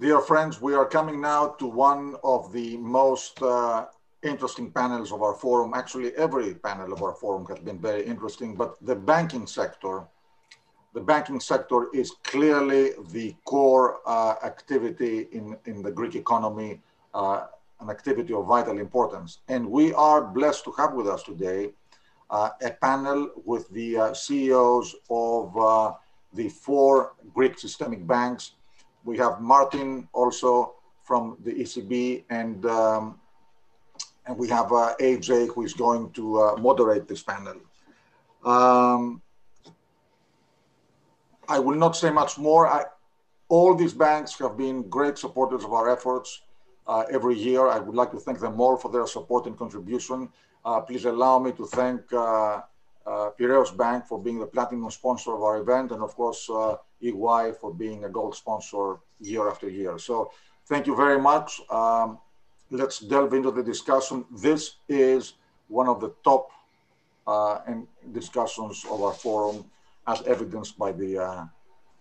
[0.00, 3.84] Dear friends, we are coming now to one of the most uh,
[4.22, 5.74] interesting panels of our forum.
[5.74, 10.04] Actually, every panel of our forum has been very interesting, but the banking sector,
[10.94, 16.80] the banking sector is clearly the core uh, activity in, in the Greek economy,
[17.12, 17.48] uh,
[17.80, 19.40] an activity of vital importance.
[19.48, 21.72] And we are blessed to have with us today
[22.30, 25.92] uh, a panel with the uh, CEOs of uh,
[26.32, 28.52] the four Greek systemic banks.
[29.04, 33.18] We have Martin also from the ECB, and um,
[34.26, 37.56] and we have uh, AJ who is going to uh, moderate this panel.
[38.44, 39.22] Um,
[41.48, 42.68] I will not say much more.
[42.68, 42.84] I,
[43.48, 46.42] all these banks have been great supporters of our efforts
[46.86, 47.66] uh, every year.
[47.66, 50.28] I would like to thank them all for their support and contribution.
[50.64, 52.60] Uh, please allow me to thank uh,
[53.06, 56.48] uh, Piraeus Bank for being the platinum sponsor of our event, and of course,
[57.02, 59.98] EY for being a gold sponsor year after year.
[59.98, 60.30] So
[60.66, 61.60] thank you very much.
[61.70, 62.18] Um,
[62.70, 64.24] let's delve into the discussion.
[64.30, 65.34] This is
[65.68, 66.50] one of the top
[67.26, 67.60] uh,
[68.12, 69.64] discussions of our forum
[70.06, 71.44] as evidenced by the uh,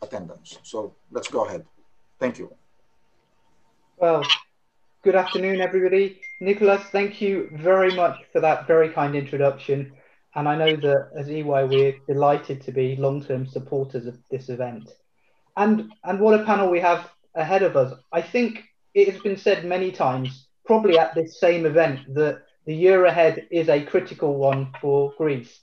[0.01, 0.57] attendance.
[0.63, 1.65] So let's go ahead.
[2.19, 2.51] Thank you.
[3.97, 4.23] Well,
[5.03, 6.19] good afternoon, everybody.
[6.39, 9.91] Nicholas, thank you very much for that very kind introduction.
[10.35, 14.89] And I know that as EY, we're delighted to be long-term supporters of this event.
[15.57, 17.93] And, and what a panel we have ahead of us.
[18.11, 18.63] I think
[18.93, 23.47] it has been said many times, probably at this same event, that the year ahead
[23.49, 25.59] is a critical one for Greece.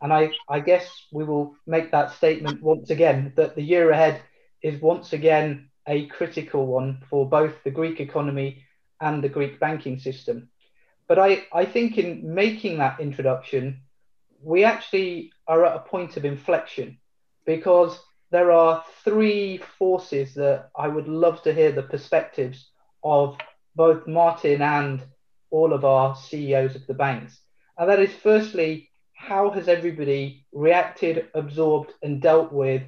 [0.00, 4.22] And I, I guess we will make that statement once again, that the year ahead
[4.62, 8.64] is once again a critical one for both the Greek economy
[9.00, 10.48] and the Greek banking system.
[11.08, 13.80] But I, I think in making that introduction,
[14.42, 16.98] we actually are at a point of inflection
[17.44, 17.98] because
[18.30, 22.70] there are three forces that I would love to hear the perspectives
[23.04, 23.36] of
[23.74, 25.02] both Martin and
[25.50, 27.40] all of our CEOs of the banks.
[27.78, 32.82] And that is firstly, how has everybody reacted, absorbed, and dealt with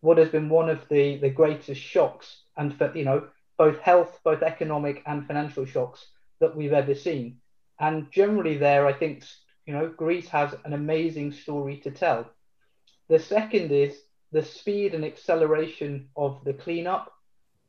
[0.00, 3.28] what has been one of the, the greatest shocks and for you know
[3.58, 6.06] both health, both economic and financial shocks
[6.40, 7.38] that we've ever seen.
[7.80, 9.24] And generally there, I think
[9.66, 12.30] you know, Greece has an amazing story to tell.
[13.08, 14.00] The second is
[14.32, 17.12] the speed and acceleration of the cleanup.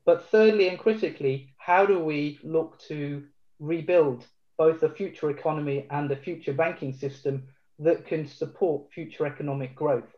[0.05, 3.23] But thirdly and critically, how do we look to
[3.59, 4.25] rebuild
[4.57, 7.47] both the future economy and the future banking system
[7.79, 10.15] that can support future economic growth?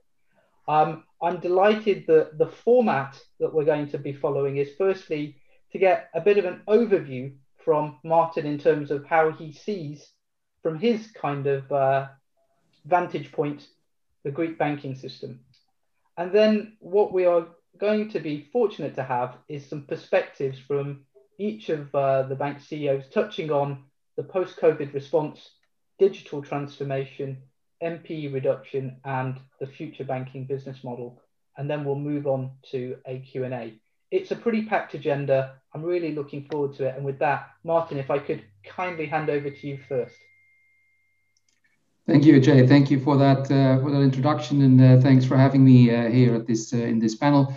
[0.67, 5.35] Um, I'm delighted that the format that we're going to be following is firstly
[5.71, 10.11] to get a bit of an overview from Martin in terms of how he sees
[10.61, 12.07] from his kind of uh,
[12.85, 13.67] vantage point,
[14.23, 15.39] the Greek banking system.
[16.17, 17.47] And then what we are
[17.77, 21.05] going to be fortunate to have is some perspectives from
[21.37, 23.85] each of uh, the bank CEOs touching on
[24.17, 25.51] the post-COVID response,
[25.97, 27.37] digital transformation,
[27.81, 31.21] NPE reduction, and the future banking business model.
[31.57, 33.79] And then we'll move on to a Q&A.
[34.11, 35.55] It's a pretty packed agenda.
[35.73, 36.95] I'm really looking forward to it.
[36.97, 40.15] And with that, Martin, if I could kindly hand over to you first.
[42.09, 42.65] Thank you, Jay.
[42.65, 46.09] Thank you for that uh, for that introduction, and uh, thanks for having me uh,
[46.09, 47.55] here at this uh, in this panel.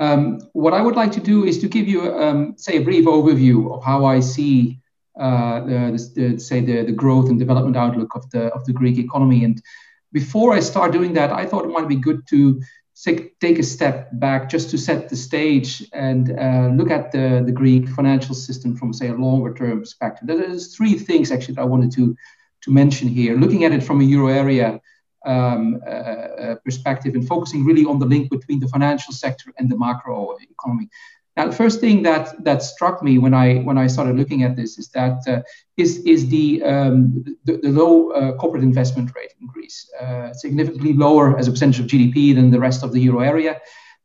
[0.00, 3.04] Um, what I would like to do is to give you, um, say, a brief
[3.04, 4.80] overview of how I see,
[5.20, 8.98] uh, the, the, say, the, the growth and development outlook of the of the Greek
[8.98, 9.44] economy.
[9.44, 9.62] And
[10.10, 12.60] before I start doing that, I thought it might be good to
[12.94, 17.44] say, take a step back just to set the stage and uh, look at the
[17.46, 20.26] the Greek financial system from, say, a longer term perspective.
[20.26, 22.16] There's three things actually that I wanted to
[22.62, 24.80] to mention here, looking at it from a euro area
[25.24, 29.70] um, uh, uh, perspective and focusing really on the link between the financial sector and
[29.70, 30.88] the macro economy.
[31.36, 34.54] Now, the first thing that that struck me when I when I started looking at
[34.54, 35.40] this is that uh,
[35.78, 40.92] is is the, um, the, the low uh, corporate investment rate in Greece, uh, significantly
[40.92, 43.60] lower as a percentage of GDP than the rest of the euro area,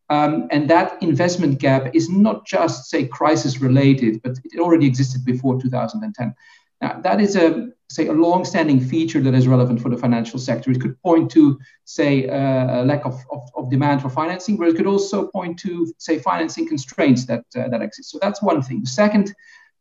[0.09, 5.25] um, and that investment gap is not just say crisis related, but it already existed
[5.25, 6.33] before 2010.
[6.79, 10.71] Now, that is a say a long-standing feature that is relevant for the financial sector.
[10.71, 14.67] It could point to say uh, a lack of, of, of, demand for financing, but
[14.67, 18.11] it could also point to say financing constraints that uh, that exist.
[18.11, 18.81] So that's one thing.
[18.81, 19.33] The second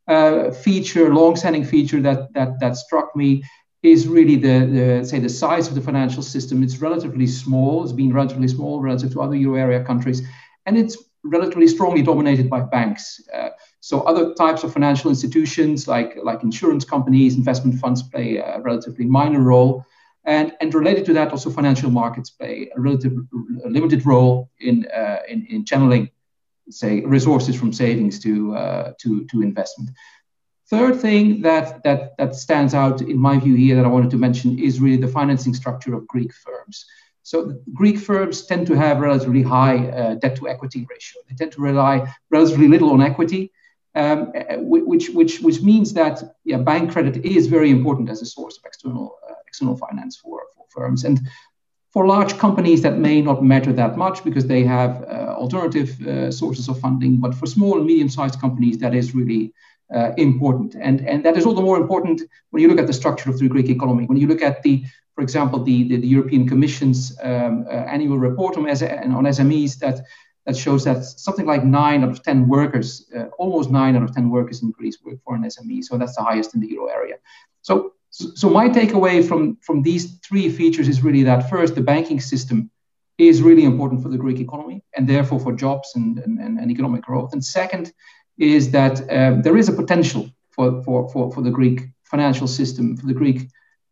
[0.06, 3.42] uh, feature, long-standing feature that that that struck me
[3.82, 6.62] is really the, the say the size of the financial system.
[6.62, 7.82] It's relatively small.
[7.82, 10.22] It's been relatively small relative to other euro area countries,
[10.64, 10.96] and it's
[11.28, 13.20] relatively strongly dominated by banks.
[13.32, 13.50] Uh,
[13.80, 19.06] so other types of financial institutions like, like insurance companies, investment funds play a relatively
[19.06, 19.84] minor role.
[20.24, 23.12] And, and related to that, also financial markets play a relative
[23.64, 26.10] a limited role in, uh, in, in channeling
[26.70, 29.90] say resources from savings to uh, to to investment.
[30.68, 34.18] Third thing that that that stands out in my view here that I wanted to
[34.18, 36.84] mention is really the financing structure of Greek firms.
[37.26, 41.22] So Greek firms tend to have relatively high uh, debt to equity ratio.
[41.28, 41.94] They tend to rely
[42.30, 43.50] relatively little on equity,
[43.96, 48.58] um, which, which, which means that yeah, bank credit is very important as a source
[48.58, 51.02] of external, uh, external finance for, for firms.
[51.02, 51.18] And
[51.90, 56.30] for large companies, that may not matter that much because they have uh, alternative uh,
[56.30, 57.16] sources of funding.
[57.16, 59.52] But for small and medium sized companies, that is really
[59.92, 60.76] uh, important.
[60.80, 63.40] And, and that is all the more important when you look at the structure of
[63.40, 64.04] the Greek economy.
[64.06, 64.84] When you look at the,
[65.16, 70.02] for example, the, the, the European Commission's um, uh, annual report on, on SMEs that,
[70.44, 74.14] that shows that something like nine out of 10 workers, uh, almost nine out of
[74.14, 75.82] 10 workers in Greece work for an SME.
[75.82, 77.16] So that's the highest in the euro area.
[77.62, 82.18] So so my takeaway from, from these three features is really that first, the banking
[82.20, 82.70] system
[83.18, 87.02] is really important for the Greek economy and therefore for jobs and, and, and economic
[87.02, 87.34] growth.
[87.34, 87.92] And second
[88.38, 92.96] is that um, there is a potential for, for, for, for the Greek financial system,
[92.96, 93.48] for the Greek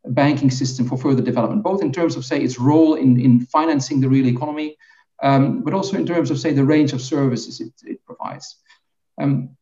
[0.06, 4.01] banking system for further development, both in terms of, say, its role in, in financing
[4.01, 4.77] the real economy,
[5.23, 8.56] um, but also in terms of, say, the range of services it, it provides.
[9.21, 9.56] Um,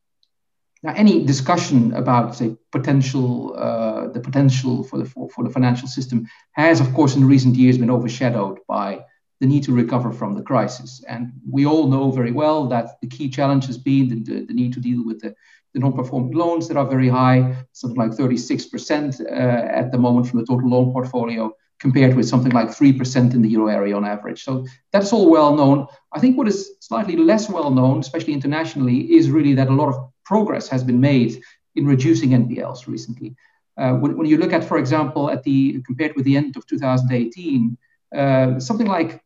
[0.83, 5.87] now, any discussion about, say, potential, uh, the potential for the for, for, the financial
[5.87, 9.05] system has, of course, in recent years been overshadowed by
[9.41, 11.05] the need to recover from the crisis.
[11.09, 14.55] And we all know very well that the key challenge has been the, the, the
[14.55, 15.37] need to deal with the,
[15.75, 20.41] the non-performing loans that are very high, something like 36% uh, at the moment from
[20.41, 24.45] the total loan portfolio, compared with something like 3% in the euro area on average.
[24.45, 25.87] So that's all well known.
[26.13, 29.89] I think what is slightly less well known, especially internationally, is really that a lot
[29.89, 31.43] of progress has been made
[31.75, 33.35] in reducing NPLs recently.
[33.77, 36.67] Uh, when, when, you look at, for example, at the compared with the end of
[36.67, 37.79] 2018,
[38.15, 39.22] uh, something like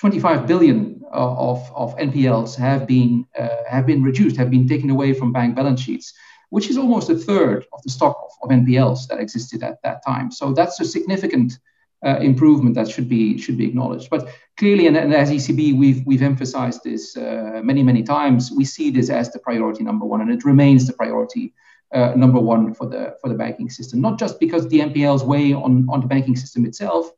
[0.00, 5.12] 25 billion of, of NPLs have been uh, have been reduced, have been taken away
[5.12, 6.14] from bank balance sheets,
[6.48, 10.02] which is almost a third of the stock of, of NPLs that existed at that
[10.06, 10.32] time.
[10.32, 11.58] So that's a significant
[12.02, 14.08] uh, improvement that should be should be acknowledged.
[14.08, 18.50] But clearly, and, and as ECB, we've we've emphasized this uh, many many times.
[18.50, 21.52] We see this as the priority number one, and it remains the priority
[21.92, 24.00] uh, number one for the for the banking system.
[24.00, 27.12] Not just because the NPLs weigh on on the banking system itself,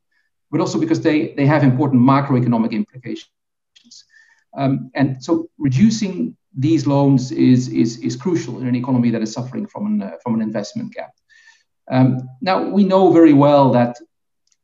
[0.52, 3.32] but also because they they have important macroeconomic implications.
[4.56, 9.32] Um, and so reducing these loans is, is, is crucial in an economy that is
[9.32, 11.12] suffering from an, uh, from an investment gap.
[11.90, 13.96] Um, now, we know very well that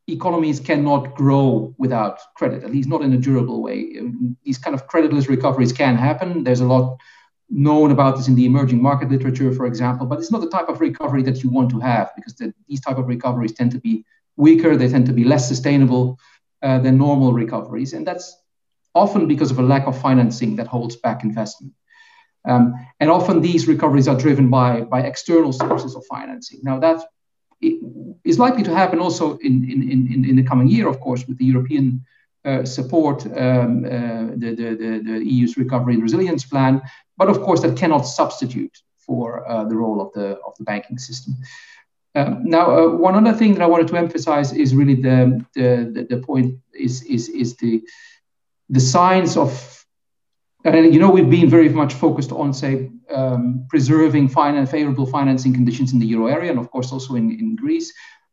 [0.07, 3.99] economies cannot grow without credit, at least not in a durable way.
[4.45, 6.45] These kind of creditless recoveries can happen.
[6.45, 6.99] There's a lot
[7.51, 10.69] known about this in the emerging market literature, for example, but it's not the type
[10.69, 13.81] of recovery that you want to have because the, these type of recoveries tend to
[13.81, 14.05] be
[14.39, 16.19] weaker, they tend to be less sustainable
[16.63, 18.35] uh, than normal recoveries, and that's
[18.95, 21.75] often because of a lack of financing that holds back investment.
[22.49, 26.61] Um, and often these recoveries are driven by, by external sources of financing.
[26.63, 27.05] Now, that
[27.61, 31.39] is likely to happen also in, in, in, in the coming year, of course, with
[31.39, 32.05] the European
[32.45, 33.89] uh, support, um, uh,
[34.37, 36.81] the, the, the, EU's recovery and resilience plan.
[37.17, 40.99] But of course, that cannot substitute for uh, the role of the, of the banking
[40.99, 41.35] system.
[42.19, 46.07] Um, now, uh, one other thing that I wanted to emphasize is really the, the,
[46.09, 47.83] the, point is, is, is the,
[48.69, 49.79] the signs of
[50.65, 55.55] and you know, we've been very much focused on, say, um, preserving finance, favorable financing
[55.55, 57.93] conditions in the euro area, and of course also in, in Greece.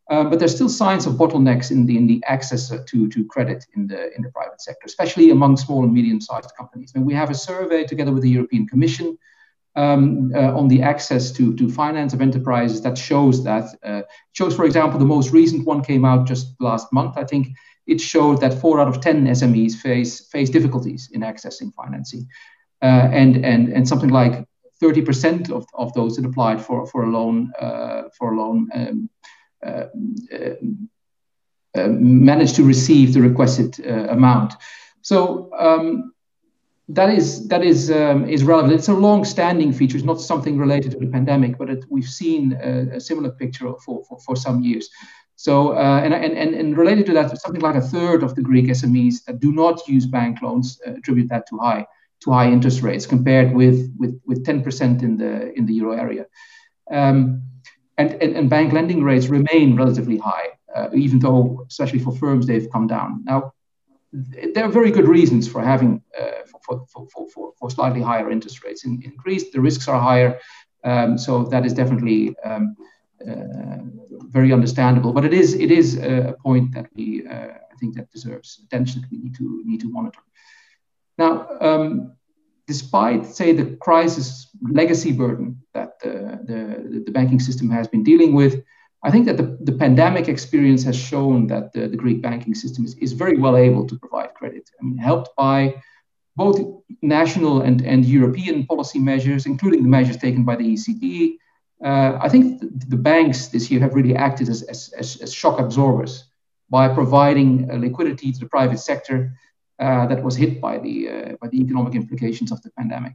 [0.10, 3.66] Um, but there's still signs of bottlenecks in the in the access to, to credit
[3.76, 6.92] in the in the private sector, especially among small and medium-sized companies.
[6.96, 9.18] And we have a survey together with the European Commission
[9.76, 14.02] um, uh, on the access to, to finance of enterprises that shows that uh,
[14.34, 17.50] shows, for example, the most recent one came out just last month, I think,
[17.88, 22.28] it showed that four out of 10 SMEs face, face difficulties in accessing financing.
[22.82, 24.46] Uh, and, and, and something like
[24.82, 29.10] 30% of, of those that applied for, for a loan, uh, for a loan um,
[29.66, 29.86] uh,
[30.34, 30.56] uh,
[31.78, 34.54] uh managed to receive the requested amount.
[35.02, 36.14] So um,
[36.90, 38.74] that is that is um, is relevant.
[38.74, 39.98] It's a long-standing feature.
[39.98, 43.74] It's not something related to the pandemic, but it, we've seen a, a, similar picture
[43.84, 44.90] for, for, for some years.
[45.36, 48.68] So, uh, and, and, and related to that, something like a third of the Greek
[48.68, 51.86] SMEs that do not use bank loans uh, attribute that to high
[52.22, 56.26] to high interest rates compared with, with, with 10% in the, in the euro area.
[56.92, 57.44] Um,
[57.98, 62.46] and, and, and, bank lending rates remain relatively high, uh, even though, especially for firms,
[62.46, 63.24] they've come down.
[63.26, 63.54] Now,
[64.54, 68.64] there are very good reasons for having uh, for, for, for, for, slightly higher interest
[68.64, 69.52] rates in, in Greece.
[69.52, 70.40] The risks are higher,
[70.84, 72.76] um, so that is definitely um,
[73.28, 73.78] uh,
[74.30, 75.12] very understandable.
[75.14, 79.02] But it is it is a point that we uh, I think that deserves attention
[79.02, 80.22] that we need to need to monitor.
[81.18, 82.16] Now, um,
[82.68, 88.34] despite, say, the crisis legacy burden that the, the, the, banking system has been dealing
[88.34, 88.64] with,
[89.06, 92.86] I think that the, the pandemic experience has shown that the, the Greek banking system
[92.86, 94.68] is, is very well able to provide credit.
[94.80, 95.76] I mean, helped by
[96.36, 96.60] both
[97.04, 101.38] national and, and European policy measures, including the measures taken by the ECB.
[101.84, 105.32] Uh, I think the, the, banks this year have really acted as, as, as, as
[105.32, 106.24] shock absorbers
[106.72, 109.38] by providing uh, liquidity to the private sector
[109.78, 113.14] uh, that was hit by the, uh, by the economic implications of the pandemic.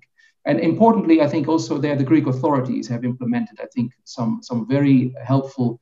[0.51, 4.67] And importantly, I think also there the Greek authorities have implemented, I think, some, some
[4.67, 5.79] very helpful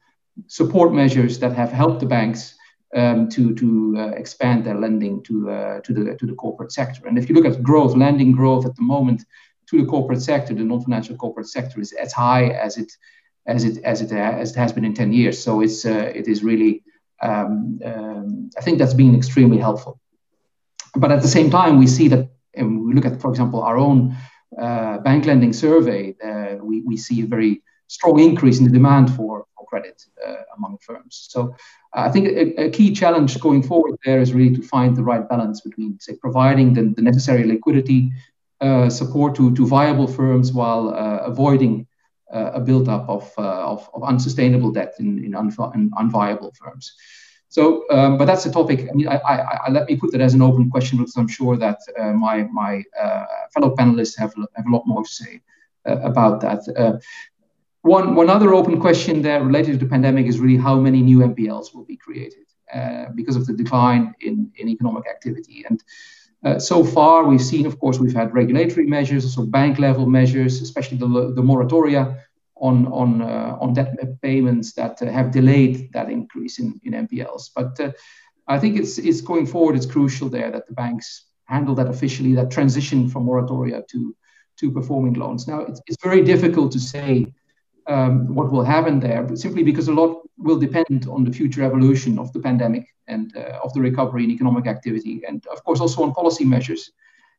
[0.47, 2.55] support measures that have helped the banks
[2.95, 7.09] um, to, to uh, expand their lending to, uh, to, the, to the corporate sector.
[7.09, 9.25] And if you look at growth, lending growth at the moment
[9.71, 12.93] to the corporate sector, the non-financial corporate sector is as high as it
[13.47, 15.43] as it as it, as it has been in 10 years.
[15.43, 16.83] So it's uh, it is really
[17.23, 19.99] um, um, I think that's been extremely helpful.
[20.95, 23.79] But at the same time, we see that, and we look at, for example, our
[23.79, 24.15] own
[24.59, 29.15] uh, bank lending survey, uh, we, we see a very strong increase in the demand
[29.15, 31.29] for, for credit uh, among firms.
[31.31, 31.55] So
[31.97, 35.03] uh, I think a, a, key challenge going forward there is really to find the
[35.03, 38.13] right balance between, say, providing the, the necessary liquidity
[38.89, 40.89] support to, to viable firms while
[41.25, 41.87] avoiding
[42.31, 46.93] a buildup of, of, of, unsustainable debt in, in, unvi- in unviable firms.
[47.49, 48.89] So, um, but that's a topic.
[48.91, 49.35] I mean, I, I,
[49.67, 52.43] I, let me put that as an open question because I'm sure that uh, my
[52.53, 53.25] my uh,
[53.55, 55.41] fellow panelists have have a lot more to say
[55.89, 56.61] uh, about that.
[56.77, 56.99] Uh,
[57.83, 61.21] one one other open question there related to the pandemic is really how many new
[61.21, 65.83] NPLs will be created uh, because of the decline in in economic activity and.
[66.45, 70.63] Uh, so far, we've seen, of course, we've had regulatory measures, so bank level measures,
[70.63, 72.17] especially the, the moratoria
[72.61, 77.51] on on uh, on debt payments that have delayed that increase in, NPLs.
[77.55, 77.93] But uh,
[78.47, 79.77] I think it's it's going forward.
[79.77, 85.15] It's crucial there that the banks handle that officially, that transition from moratoria to performing
[85.15, 85.47] loans.
[85.47, 87.33] Now it's, very difficult to say
[87.87, 91.63] um, what will happen there, but simply because a lot will depend on the future
[91.63, 95.81] evolution of the pandemic and uh, of the recovery in economic activity, and of course
[95.81, 96.93] also on policy measures,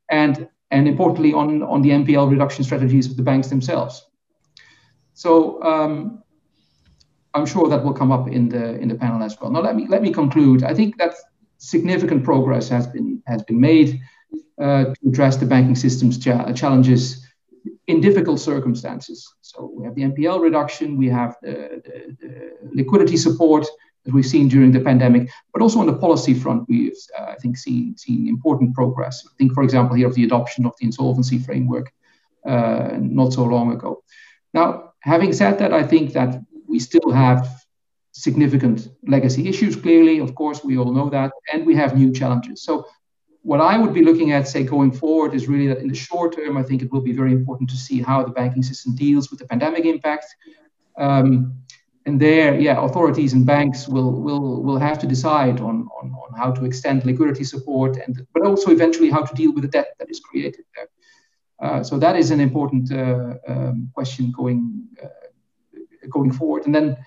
[0.10, 4.09] and and importantly on on the NPL reduction strategies of the banks themselves.
[5.20, 6.24] So um,
[7.34, 9.52] I'm sure that will come up in the in the panel as well.
[9.52, 10.64] Now let me let me conclude.
[10.64, 11.14] I think that
[11.58, 14.00] significant progress has been has been made
[14.62, 17.28] uh, to address the banking system's cha- challenges
[17.88, 19.20] in difficult circumstances.
[19.42, 23.68] So we have the NPL reduction, we have the, the, the, liquidity support
[24.06, 27.36] that we've seen during the pandemic, but also on the policy front, we've uh, I
[27.42, 29.26] think seen seen important progress.
[29.28, 31.92] I think, for example, here of the adoption of the insolvency framework
[32.46, 34.02] uh, not so long ago.
[34.54, 37.48] Now, having said that, I think that we still have
[38.12, 40.20] significant legacy issues, clearly.
[40.20, 41.32] Of course, we all know that.
[41.54, 42.62] And we have new challenges.
[42.64, 42.86] So,
[43.42, 46.36] what I would be looking at, say, going forward is really that in the short
[46.36, 49.30] term, I think it will be very important to see how the banking system deals
[49.30, 50.26] with the pandemic impact.
[50.98, 51.54] Um,
[52.06, 56.38] and there, yeah, authorities and banks will will will have to decide on, on, on
[56.38, 59.96] how to extend liquidity support, and but also eventually how to deal with the debt
[60.00, 60.88] that is created there.
[61.62, 65.08] Uh, so that is an important uh, um, question going uh,
[66.10, 66.66] going forward.
[66.66, 66.98] And then,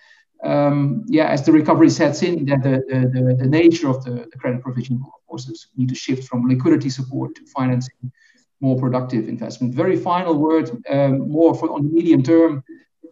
[0.44, 4.38] um, yeah, as the recovery sets in, the, the, the, the nature of the, the,
[4.38, 8.12] credit provision will, of course, need to shift from liquidity support to financing
[8.60, 9.74] more productive investment.
[9.74, 12.62] Very final word, um, more for on the medium term,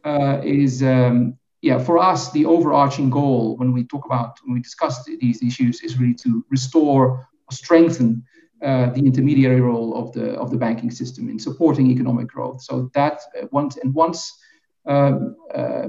[0.05, 4.61] uh, is um, yeah, for us, the overarching goal when we talk about, when we
[4.61, 8.25] discuss these issues is really to restore or strengthen
[8.63, 12.61] uh, the intermediary role of the of the banking system in supporting economic growth.
[12.61, 14.39] So that uh, once and once
[14.85, 15.89] um, uh,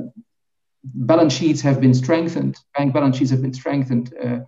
[0.84, 4.40] balance sheets have been strengthened, bank balance sheets have been strengthened, uh,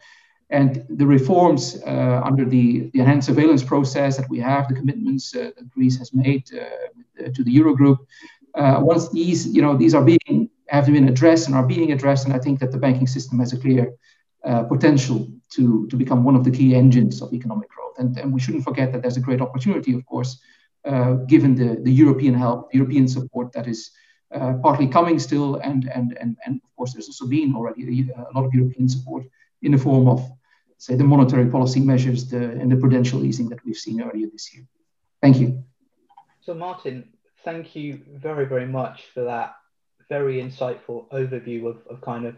[0.50, 5.32] and the reforms uh, under the, the enhanced surveillance process that we have, the commitments
[5.32, 7.98] that Greece has made to the Eurogroup,
[8.56, 12.34] once these you know these are being have been addressed and are being addressed, and
[12.34, 13.94] I think that the banking system has a clear
[14.70, 17.98] potential to, to become one of the key engines of economic growth.
[18.00, 20.40] And, and we shouldn't forget that there's a great opportunity, of course,
[20.86, 23.92] uh, given the, the European help, European support that is
[24.34, 25.56] uh, partly coming still.
[25.58, 29.26] And, and, and, and of course, there's also been already a, lot of European support
[29.62, 30.28] in the form of,
[30.78, 34.54] say, the monetary policy measures the, and the prudential easing that we've seen earlier this
[34.54, 34.66] year.
[35.22, 35.64] Thank you.
[36.42, 37.10] So, Martin,
[37.46, 39.56] thank you very, very much for that
[40.10, 42.36] very insightful overview of, of kind of,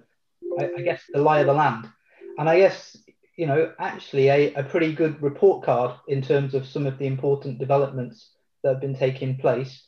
[0.59, 1.89] I, I guess, the lie of the land.
[2.37, 2.97] And I guess
[3.37, 7.05] you know, actually a, a pretty good report card in terms of some of the
[7.05, 8.31] important developments
[8.63, 9.85] that have been taking place,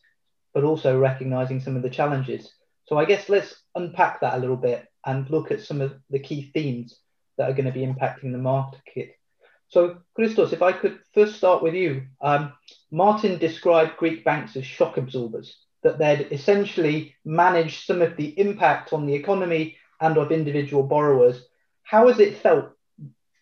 [0.54, 2.52] but also recognizing some of the challenges.
[2.86, 6.20] So I guess let's unpack that a little bit and look at some of the
[6.20, 7.00] key themes
[7.38, 9.16] that are going to be impacting the market.
[9.70, 12.54] So Christos, if I could first start with you, um,
[12.92, 18.94] Martin described Greek banks as shock absorbers, that they'd essentially managed some of the impact
[18.94, 21.46] on the economy and of individual borrowers.
[21.84, 22.72] How has it felt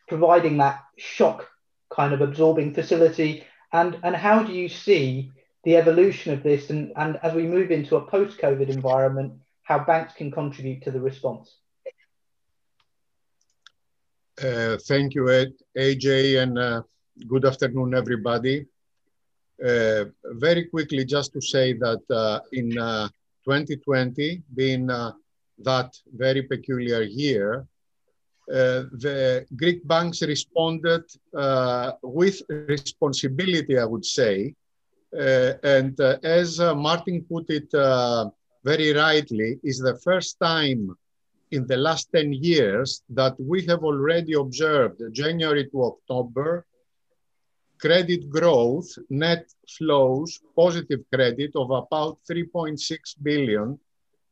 [0.08, 1.48] providing that shock
[1.90, 3.44] kind of absorbing facility?
[3.72, 5.32] And, and how do you see
[5.64, 9.34] the evolution of this and, and as we move into a post COVID environment,
[9.64, 11.56] how banks can contribute to the response?
[14.42, 15.24] Uh, thank you,
[15.78, 16.82] AJ, and uh,
[17.28, 18.66] good afternoon, everybody.
[19.66, 25.14] Uh, very quickly, just to say that uh, in 2020, uh, being uh,
[25.60, 27.66] that very peculiar year,
[28.52, 31.04] Uh, the Greek banks responded
[31.36, 34.54] uh, with responsibility, I would say.
[35.18, 37.70] Uh, and as Martin put it
[38.64, 40.96] very rightly, is the first time
[41.52, 46.66] in the last 10 years that we have already observed January to October
[47.80, 49.46] credit growth, net
[49.78, 52.80] flows, positive credit of about 3.6
[53.22, 53.80] billion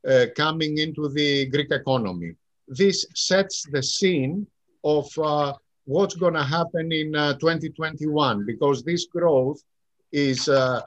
[0.08, 2.34] uh, coming into the Greek economy.
[2.68, 4.46] This sets the scene
[4.82, 5.54] of uh,
[5.84, 9.62] what's going to happen in uh, 2021 because this growth
[10.12, 10.80] is uh,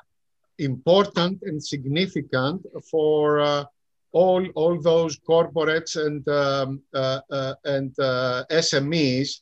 [0.60, 3.63] important and significant for uh,
[4.12, 9.41] all, all those corporates and, um, uh, uh, and SMEs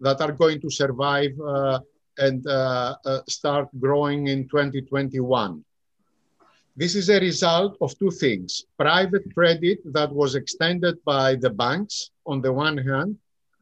[0.00, 1.32] that are going to survive
[2.18, 2.44] and
[3.28, 5.64] start growing in 2021.
[6.76, 8.64] This is a result of two things.
[8.76, 13.16] Private credit that was extended by the banks on the one hand,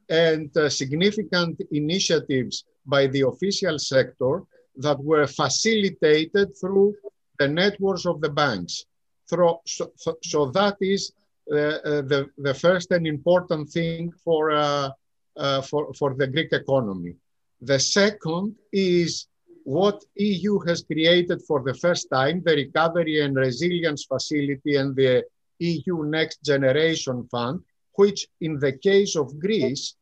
[0.09, 4.43] and uh, significant initiatives by the official sector
[4.77, 6.95] that were facilitated through
[7.39, 8.87] the networks of the banks.
[9.27, 9.93] So, so,
[10.23, 11.13] so that is
[11.51, 14.91] uh, uh, the, the first and important thing for, uh,
[15.37, 17.15] uh, for, for the Greek economy.
[17.61, 19.27] The second is
[19.65, 25.25] what EU has created for the first time, the Recovery and Resilience Facility and the
[25.59, 27.61] EU Next Generation Fund,
[27.95, 29.95] which in the case of Greece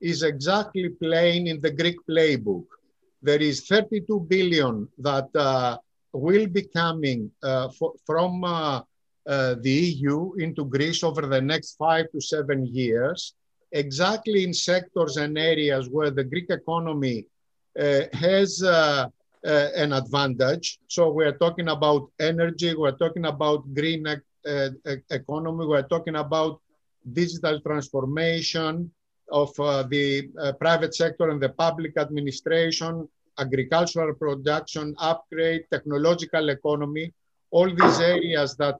[0.00, 2.66] is exactly playing in the Greek playbook.
[3.22, 5.78] There is 32 billion that uh,
[6.12, 8.82] will be coming uh, for, from uh,
[9.26, 13.34] uh, the EU into Greece over the next five to seven years,
[13.72, 17.26] exactly in sectors and areas where the Greek economy
[18.12, 19.08] has uh,
[19.46, 20.78] uh, an advantage.
[20.88, 24.06] So we're talking about energy, we're talking about green
[25.10, 26.60] economy, we're talking about
[27.12, 28.90] digital transformation
[29.30, 33.08] of the private sector and the public administration,
[33.38, 37.12] agricultural production, upgrade, technological economy,
[37.50, 38.76] all these areas that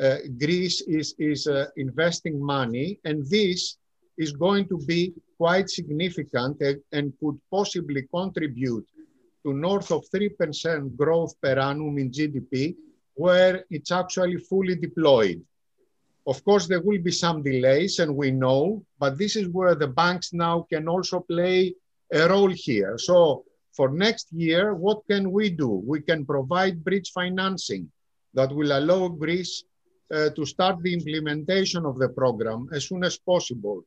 [0.00, 3.78] uh, Greece is, is uh, investing money, and this
[4.16, 6.60] is going to be quite significant
[6.92, 8.86] and, could possibly contribute
[9.44, 12.76] to north of 3% growth per annum in GDP,
[13.14, 15.42] where it's actually fully deployed.
[16.26, 19.88] Of course, there will be some delays, and we know, but this is where the
[19.88, 21.74] banks now can also play
[22.12, 22.96] a role here.
[22.96, 25.68] So for next year, what can we do?
[25.68, 27.90] We can provide bridge financing
[28.32, 29.64] that will allow Greece
[30.12, 33.84] uh, to start the implementation of the program as soon as possible.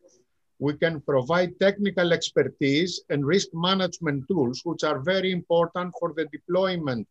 [0.59, 6.25] We can provide technical expertise and risk management tools, which are very important for the
[6.25, 7.07] deployment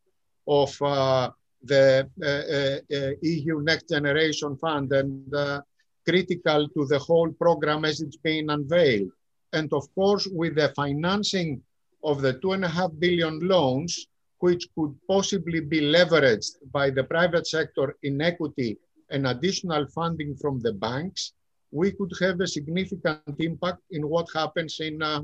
[0.49, 1.31] of uh,
[1.63, 5.61] the uh, uh, uh EU Next Generation Fund and uh,
[6.09, 9.11] critical to the whole program as it's being unveiled.
[9.53, 11.63] And of course, with the financing
[12.05, 14.07] of the two and a half billion loans,
[14.39, 18.77] which could possibly be leveraged by the private sector in equity
[19.11, 21.33] and additional funding from the banks,
[21.71, 25.21] we could have a significant impact in what happens in, uh,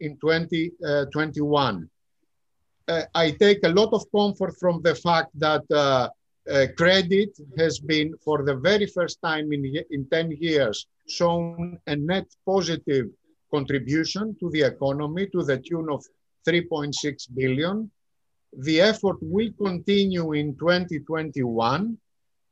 [0.00, 1.88] in 2021.
[2.88, 6.08] Uh, uh, I take a lot of comfort from the fact that uh,
[6.48, 11.96] uh, credit has been, for the very first time in, in 10 years, shown a
[11.96, 13.06] net positive
[13.50, 16.04] contribution to the economy to the tune of
[16.46, 17.90] 3.6 billion.
[18.58, 21.98] The effort will continue in 2021.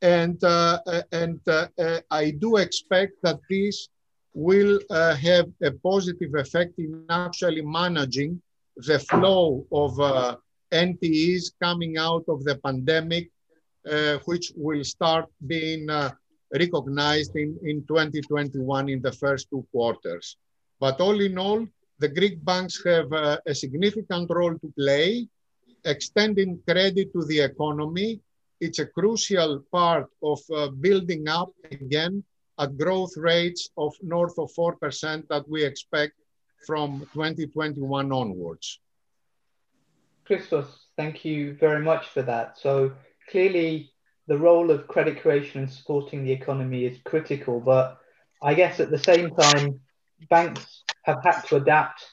[0.01, 3.89] And, uh, uh, and uh, uh, I do expect that this
[4.33, 8.41] will uh, have a positive effect in actually managing
[8.75, 10.35] the flow of uh,
[10.71, 13.31] NPEs coming out of the pandemic,
[14.25, 15.87] which will start being
[16.53, 20.37] recognized in, in 2021 in the first two quarters.
[20.79, 21.65] But all in all,
[21.99, 25.27] the Greek banks have uh, a significant role to play,
[25.85, 28.19] extending credit to the economy.
[28.59, 32.23] It's a crucial part of uh, building up again
[32.57, 36.13] at growth rates of north of 4% that we expect
[36.65, 38.79] from 2021 onwards.
[40.25, 42.57] Christos, Thank you very much for that.
[42.57, 42.93] So
[43.29, 43.91] clearly,
[44.27, 47.97] the role of credit creation and supporting the economy is critical, but
[48.41, 49.81] I guess at the same time,
[50.29, 52.05] banks have had to adapt,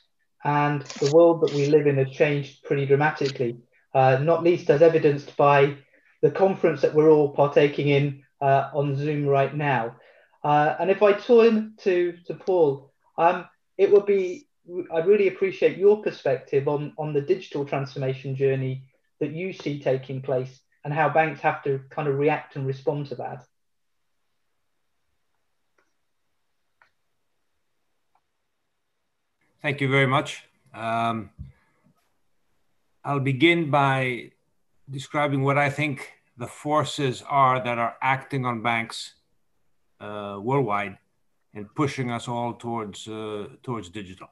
[0.45, 3.59] and the world that we live in has changed pretty dramatically,
[3.95, 5.77] uh, not least as evidenced by
[6.23, 9.97] the conference that we're all partaking in uh, on Zoom right now.
[10.43, 13.45] Uh, and if I turn to, to Paul, um,
[13.77, 14.49] it would be,
[14.93, 18.85] I'd really appreciate your perspective on, on the digital transformation journey
[19.21, 23.07] that you see taking place and how banks have to kind of react and respond
[23.07, 23.45] to that.
[29.61, 30.43] Thank you very much.
[30.75, 31.31] Um,
[33.05, 34.33] I'll begin by
[34.91, 39.15] describing what I think the forces are that are acting on banks
[40.01, 40.99] uh, worldwide
[41.55, 44.29] and pushing us all towards uh, towards digital.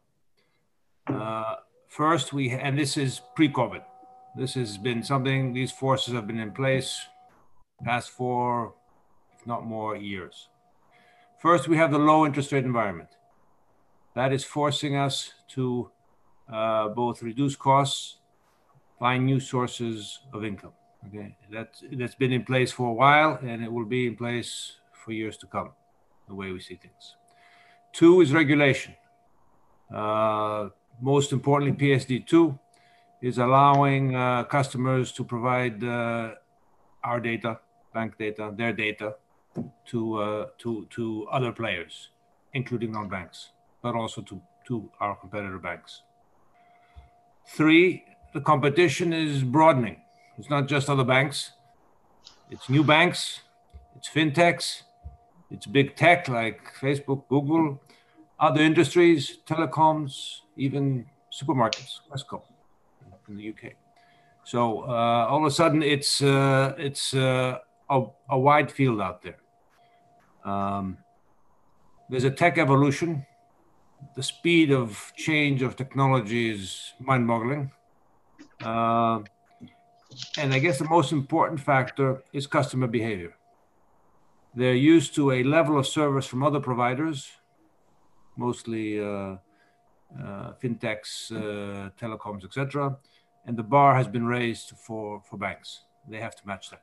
[1.07, 1.57] Uh,
[1.89, 3.83] first, we and this is pre-COVID.
[4.37, 5.53] This has been something.
[5.53, 7.01] These forces have been in place
[7.85, 8.75] past four,
[9.37, 10.49] if not more, years.
[11.41, 13.09] First, we have the low interest rate environment.
[14.15, 15.91] That is forcing us to
[16.53, 18.19] uh, both reduce costs,
[19.01, 20.75] find new sources of income.
[21.09, 24.77] Okay, that's that's been in place for a while, and it will be in place
[24.93, 25.71] for years to come.
[26.29, 27.17] The way we see things.
[27.93, 28.95] Two is regulation.
[29.93, 30.69] Uh,
[31.01, 32.59] most importantly, PSD2
[33.23, 36.35] is allowing uh, customers to provide uh,
[37.03, 37.59] our data,
[37.95, 39.17] bank data, their data,
[39.87, 42.11] to uh, to to other players,
[42.53, 43.51] including non-banks,
[43.83, 46.03] but also to to our competitor banks.
[47.49, 50.01] Three, the competition is broadening.
[50.39, 51.53] It's not just other banks.
[52.51, 53.41] It's new banks,
[53.97, 54.83] it's fintechs,
[55.51, 57.81] it's big tech like Facebook, Google,
[58.41, 62.43] other industries, telecoms, even supermarkets, Tesco
[63.29, 63.75] in the UK.
[64.45, 69.23] So uh, all of a sudden, it's uh, it's uh, a, a, wide field out
[69.23, 69.39] there.
[70.45, 70.99] Um,
[72.09, 73.25] there's a tech evolution.
[74.17, 77.71] The speed of change of technology is mind-boggling.
[78.65, 79.21] Uh,
[80.39, 83.35] and I guess the most important factor is customer behavior.
[84.55, 87.31] They're used to a level of service from other providers,
[88.37, 89.37] mostly uh,
[90.19, 92.97] uh, fintechs, uh, telecoms, etc.
[93.47, 95.83] And the bar has been raised for, for banks.
[96.09, 96.83] They have to match that.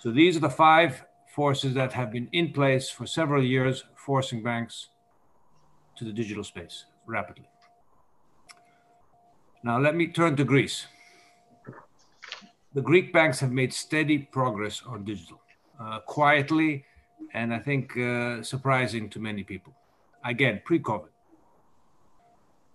[0.00, 4.42] So these are the five forces that have been in place for several years, forcing
[4.42, 4.88] banks
[5.96, 7.48] to the digital space rapidly.
[9.64, 10.86] Now let me turn to Greece.
[12.74, 15.40] The Greek banks have made steady progress on digital
[15.80, 16.84] uh, quietly,
[17.32, 19.72] and I think uh, surprising to many people.
[20.22, 21.08] Again, pre-COVID,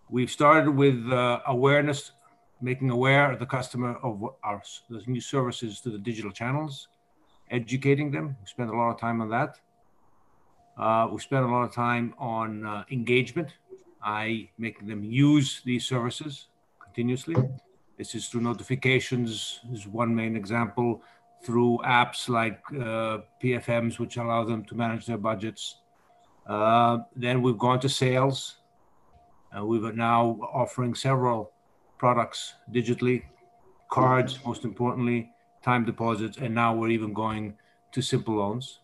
[0.09, 2.13] we've started with uh, awareness,
[2.59, 4.63] making aware the customer of our
[5.05, 6.87] new services to the digital channels,
[7.51, 8.35] educating them.
[8.41, 9.59] We spend a lot of time on that.
[10.75, 13.53] Uh, we spend a lot of time on uh, engagement,
[14.01, 16.47] i.e., making them use these services
[16.99, 17.35] continuously.
[17.97, 21.01] This is through notifications, is one main example
[21.45, 25.77] through apps like uh, PFMs, which allow them to manage their budgets.
[26.45, 28.57] Uh, then we've gone to sales.
[29.57, 31.53] Uh, we're now offering several
[31.97, 33.23] products digitally,
[33.89, 35.31] cards, most importantly,
[35.63, 37.53] time deposits, and now we're even going
[37.93, 38.81] to simple loans.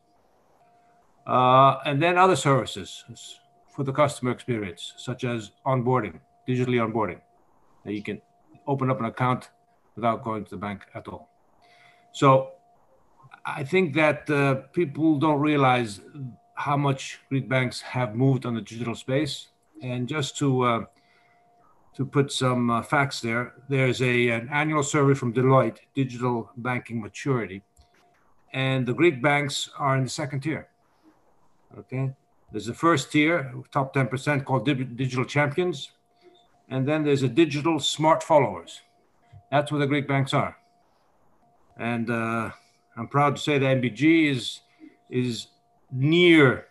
[1.28, 3.04] Uh, and then other services
[3.76, 7.20] for the customer experience, such as onboarding, digitally onboarding,
[7.86, 8.22] that you can
[8.68, 9.50] open up an account
[9.96, 11.30] without going to the bank at all.
[12.12, 12.52] So
[13.46, 16.02] I think that uh, people don't realize
[16.56, 19.50] how much Greek banks have moved on the digital space.
[19.82, 20.86] And just to uh,
[21.96, 27.02] to put some uh, facts there, there's a an annual survey from Deloitte, Digital Banking
[27.02, 27.62] Maturity,
[28.54, 30.70] and the Greek banks are in the second tier.
[31.78, 32.14] Okay,
[32.52, 35.92] there's the first tier, top 10% called Digital Champions,
[36.70, 38.82] and then there's a Digital Smart Followers.
[39.52, 40.58] That's where the Greek banks are.
[41.78, 42.52] And uh,
[42.98, 44.62] I'm proud to say that NBG is
[45.10, 45.48] is
[45.92, 46.66] near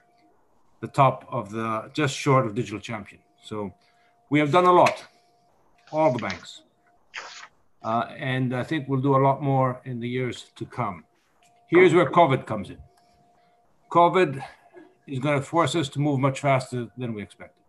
[0.81, 3.23] the top of the just short of digital champion.
[3.43, 3.73] So
[4.31, 5.05] we have done a lot,
[5.93, 6.63] all the banks.
[7.83, 11.05] Uh, and I think we'll do a lot more in the years to come.
[11.69, 12.79] Here's where COVID comes in.
[13.91, 14.43] COVID
[15.07, 17.64] is going to force us to move much faster than we expected.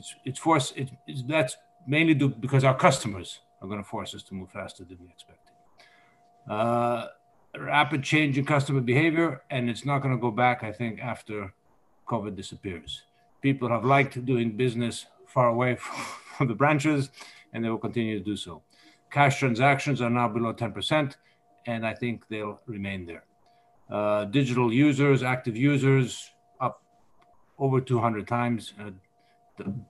[0.00, 4.14] It's, it's force, it, it's, that's mainly due because our customers are going to force
[4.16, 5.50] us to move faster than we expected
[6.48, 7.06] uh,
[7.58, 11.52] rapid change in customer behavior, and it's not going to go back, I think, after
[12.08, 13.02] COVID disappears.
[13.40, 15.76] People have liked doing business far away
[16.36, 17.10] from the branches,
[17.52, 18.62] and they will continue to do so.
[19.10, 21.16] cash transactions are now below 10%,
[21.66, 23.24] and I think they'll remain there.
[23.90, 26.82] Uh, digital users, active users, up
[27.58, 28.90] over 200 times, uh,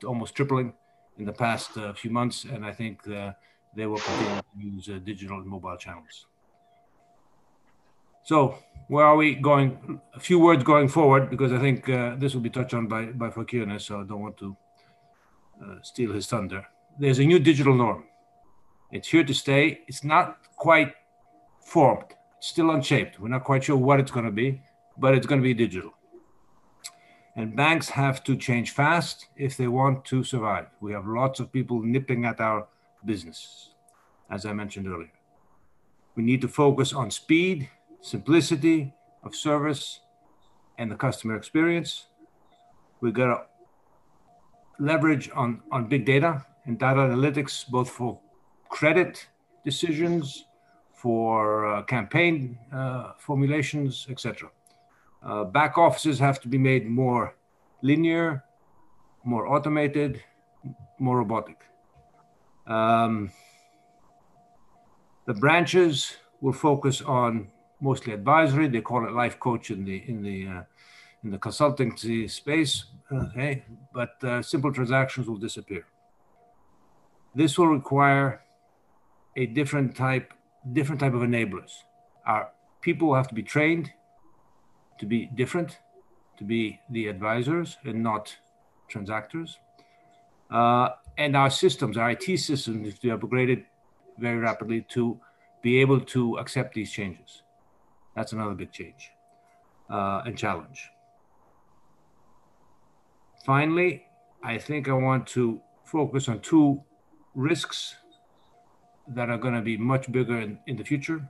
[0.05, 0.73] almost tripling
[1.19, 3.33] in the past uh, few months, and I think uh,
[3.77, 6.27] they will continue to use uh, digital and mobile channels.
[8.23, 10.01] So where are we going?
[10.15, 13.07] A few words going forward, because I think uh, this will be touched on by,
[13.07, 14.57] by Fokione, so I don't want to
[15.63, 16.67] uh, steal his thunder.
[16.99, 18.05] There's a new digital norm.
[18.91, 19.81] It's here to stay.
[19.87, 20.93] It's not quite
[21.65, 22.15] formed.
[22.39, 23.21] It's still unshaped.
[23.21, 24.63] We're not quite sure what it's going to be,
[24.99, 25.93] but it's going to be digital.
[27.37, 30.66] And banks have to change fast if they want to survive.
[30.81, 32.66] We have lots of people nipping at our
[33.05, 33.71] business,
[34.31, 35.12] as I mentioned earlier.
[36.16, 37.69] We need to focus on speed
[38.01, 40.01] simplicity of service
[40.79, 42.07] and the customer experience.
[43.01, 43.43] We've got to
[44.79, 48.19] leverage on, on big data and data analytics, both for
[48.69, 49.27] credit
[49.64, 50.45] decisions,
[50.93, 54.51] for uh, campaign uh, formulations, etc.
[55.23, 57.35] Uh, back offices have to be made more
[57.83, 58.45] linear,
[59.25, 60.23] more automated,
[60.99, 61.59] more robotic.
[62.67, 63.31] Um,
[65.27, 68.69] the branches will focus on mostly advisory.
[68.69, 70.63] They call it life coach in the in the uh,
[71.23, 72.85] in the consultancy space.
[73.13, 75.85] Okay, but uh, simple transactions will disappear.
[77.35, 78.43] This will require
[79.37, 80.33] a different type
[80.73, 81.73] different type of enablers.
[82.27, 83.93] Our people will have to be trained
[85.01, 85.79] to be different,
[86.39, 88.37] to be the advisors and not
[88.93, 89.57] transactors.
[90.51, 93.65] Uh, and our systems, our IT systems, need to be upgraded
[94.19, 95.19] very rapidly to
[95.63, 97.43] be able to accept these changes.
[98.15, 99.11] That's another big change
[99.89, 100.91] uh, and challenge.
[103.45, 104.05] Finally,
[104.43, 106.83] I think I want to focus on two
[107.35, 107.97] risks
[109.09, 111.29] that are going to be much bigger in, in the future.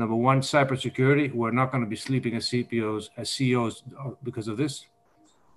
[0.00, 1.30] Number one, cybersecurity.
[1.34, 3.82] We're not going to be sleeping as CPOs, as CEOs
[4.22, 4.86] because of this.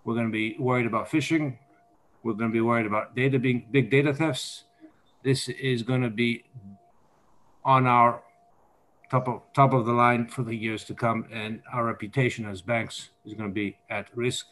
[0.04, 1.58] We're going to be worried about phishing.
[2.24, 4.66] We're going to be worried about data being big data thefts.
[5.24, 6.44] This is going to be
[7.64, 8.22] on our
[9.10, 12.62] top of top of the line for the years to come, and our reputation as
[12.62, 14.48] banks is going to be at risk.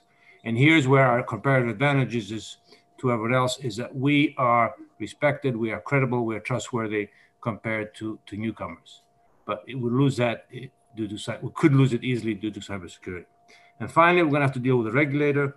[0.45, 2.56] And here's where our comparative advantages is
[3.01, 7.10] to everyone else is that we are respected, we are credible, we are trustworthy
[7.41, 9.01] compared to to newcomers.
[9.45, 10.47] But it would lose that
[10.95, 13.25] due to we could lose it easily due to cybersecurity.
[13.80, 15.56] And finally, we're going to have to deal with the regulator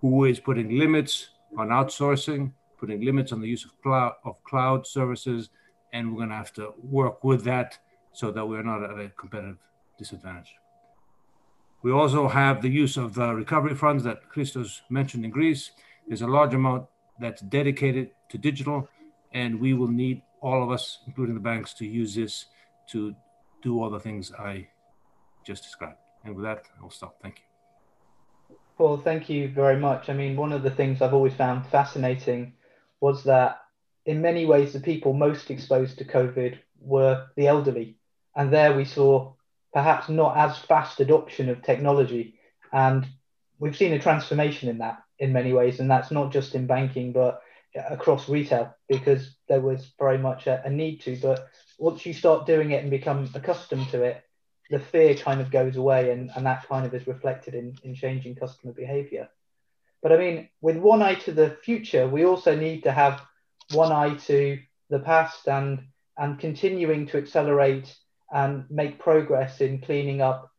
[0.00, 4.86] who is putting limits on outsourcing, putting limits on the use of cloud of cloud
[4.86, 5.50] services,
[5.92, 7.78] and we're going to have to work with that
[8.12, 9.58] so that we're not at a competitive
[9.98, 10.54] disadvantage.
[11.82, 15.70] We also have the use of the recovery funds that Christos mentioned in Greece.
[16.08, 16.86] There's a large amount
[17.20, 18.88] that's dedicated to digital,
[19.32, 22.46] and we will need all of us, including the banks, to use this
[22.88, 23.14] to
[23.66, 24.68] do all the things I
[25.44, 25.98] just described.
[26.24, 27.16] And with that, I'll stop.
[27.20, 28.56] Thank you.
[28.78, 30.08] Paul, thank you very much.
[30.08, 32.52] I mean, one of the things I've always found fascinating
[33.00, 33.62] was that
[34.04, 37.96] in many ways, the people most exposed to COVID were the elderly.
[38.36, 39.32] And there we saw
[39.72, 42.38] perhaps not as fast adoption of technology.
[42.72, 43.04] And
[43.58, 45.80] we've seen a transformation in that in many ways.
[45.80, 47.42] And that's not just in banking, but
[47.90, 51.16] across retail, because there was very much a, a need to.
[51.16, 51.48] But
[51.78, 54.22] once you start doing it and become accustomed to it,
[54.70, 57.94] the fear kind of goes away and, and that kind of is reflected in, in
[57.94, 59.28] changing customer behavior.
[60.02, 63.22] But I mean, with one eye to the future, we also need to have
[63.72, 64.58] one eye to
[64.88, 65.82] the past and
[66.18, 67.94] and continuing to accelerate
[68.32, 70.50] and make progress in cleaning up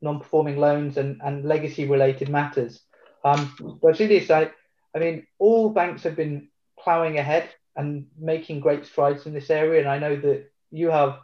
[0.00, 2.80] non-performing loans and, and legacy related matters.
[3.24, 4.50] Um, but Vassilios, I,
[4.94, 9.80] I mean, all banks have been ploughing ahead and making great strides in this area.
[9.80, 11.18] And I know that you have,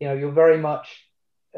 [0.00, 0.88] you know, you're very much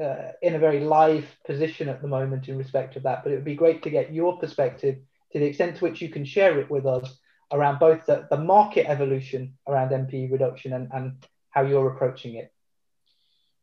[0.00, 3.24] uh, in a very live position at the moment in respect of that.
[3.24, 4.98] But it would be great to get your perspective
[5.32, 7.18] to the extent to which you can share it with us
[7.52, 12.52] around both the, the market evolution around NPE reduction and, and how you're approaching it.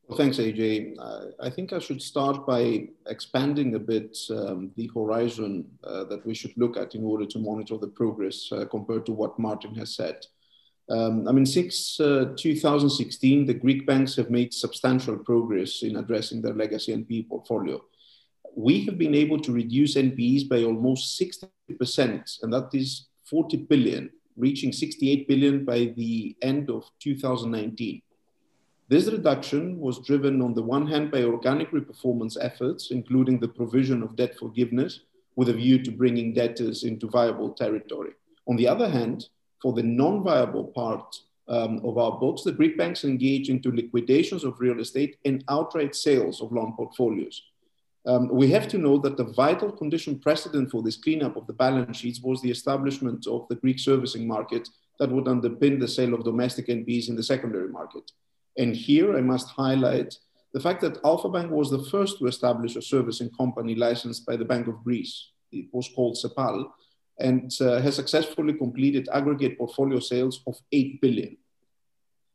[0.07, 0.95] Well, thanks, AJ.
[0.97, 6.25] Uh, I think I should start by expanding a bit um, the horizon uh, that
[6.25, 9.75] we should look at in order to monitor the progress uh, compared to what Martin
[9.75, 10.25] has said.
[10.89, 16.41] Um, I mean, since uh, 2016, the Greek banks have made substantial progress in addressing
[16.41, 17.81] their legacy NPE portfolio.
[18.55, 24.09] We have been able to reduce NPEs by almost 60%, and that is 40 billion,
[24.37, 28.01] reaching 68 billion by the end of 2019.
[28.89, 34.01] This reduction was driven on the one hand by organic reperformance efforts, including the provision
[34.01, 35.01] of debt forgiveness
[35.35, 38.11] with a view to bringing debtors into viable territory.
[38.47, 39.27] On the other hand,
[39.61, 41.15] for the non-viable part
[41.47, 45.95] um, of our books, the Greek banks engage into liquidations of real estate and outright
[45.95, 47.41] sales of loan portfolios.
[48.05, 51.53] Um, we have to know that the vital condition precedent for this cleanup of the
[51.53, 56.13] balance sheets was the establishment of the Greek servicing market that would underpin the sale
[56.13, 58.11] of domestic NPEs in the secondary market.
[58.57, 60.17] And here I must highlight
[60.53, 64.37] the fact that Alpha Bank was the first to establish a servicing company licensed by
[64.37, 65.31] the Bank of Greece.
[65.51, 66.71] It was called CEPAL
[67.19, 71.37] and uh, has successfully completed aggregate portfolio sales of 8 billion.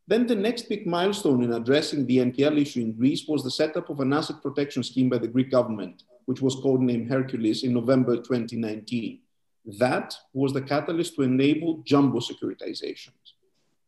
[0.09, 3.89] Then the next big milestone in addressing the NPL issue in Greece was the setup
[3.89, 8.17] of an asset protection scheme by the Greek government, which was codenamed Hercules in November
[8.17, 9.21] 2019.
[9.79, 13.35] That was the catalyst to enable jumbo securitizations.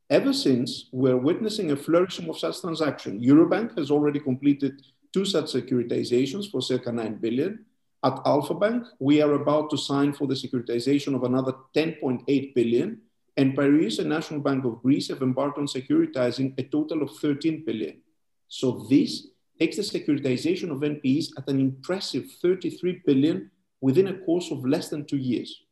[0.09, 3.25] Ever since, we're witnessing a flourishing of such transactions.
[3.25, 7.65] Eurobank has already completed two such securitizations for circa 9 billion.
[8.05, 13.01] At Alpha Bank, we are about to sign for the securitization of another 10.8 billion.
[13.39, 17.65] And Piraeus and National Bank of Greece have embarked on securitizing a total of 13
[17.65, 18.03] billion.
[18.49, 24.51] So this takes the securitization of NPEs at an impressive 33 billion within a course
[24.51, 25.63] of less than two years.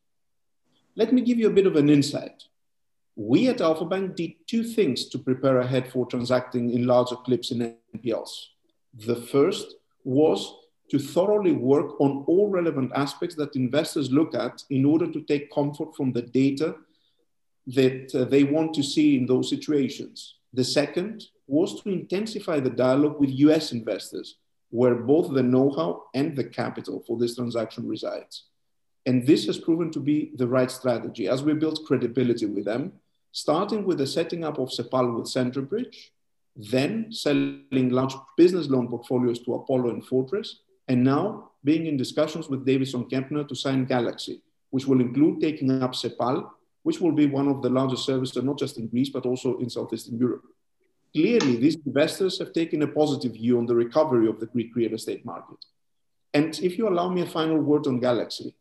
[0.97, 2.45] Let me give you a bit of an insight.
[3.15, 7.51] We at Alpha Bank did two things to prepare ahead for transacting in larger clips
[7.51, 8.47] in NPLs.
[8.95, 10.62] The first was
[10.93, 15.51] to thoroughly work on all relevant aspects that investors look at in order to take
[15.51, 16.75] comfort from the data
[17.67, 20.35] that uh, they want to see in those situations.
[20.53, 24.37] The second was to intensify the dialogue with US investors,
[24.69, 28.45] where both the know how and the capital for this transaction resides.
[29.07, 32.93] And this has proven to be the right strategy as we build credibility with them,
[33.33, 36.11] starting with the setting up of CEPAL with Centerbridge,
[36.55, 40.61] then selling large business loan portfolios to Apollo and Fortress,
[40.93, 45.83] and now being in discussions with Davidson Kempner to sign Galaxy, which will include taking
[45.83, 46.51] up CEPAL,
[46.83, 49.71] which will be one of the largest services, not just in Greece, but also in
[49.71, 50.45] Southeastern Europe.
[51.15, 54.93] Clearly, these investors have taken a positive view on the recovery of the Greek real
[54.93, 55.65] estate market.
[56.35, 58.55] And if you allow me a final word on Galaxy,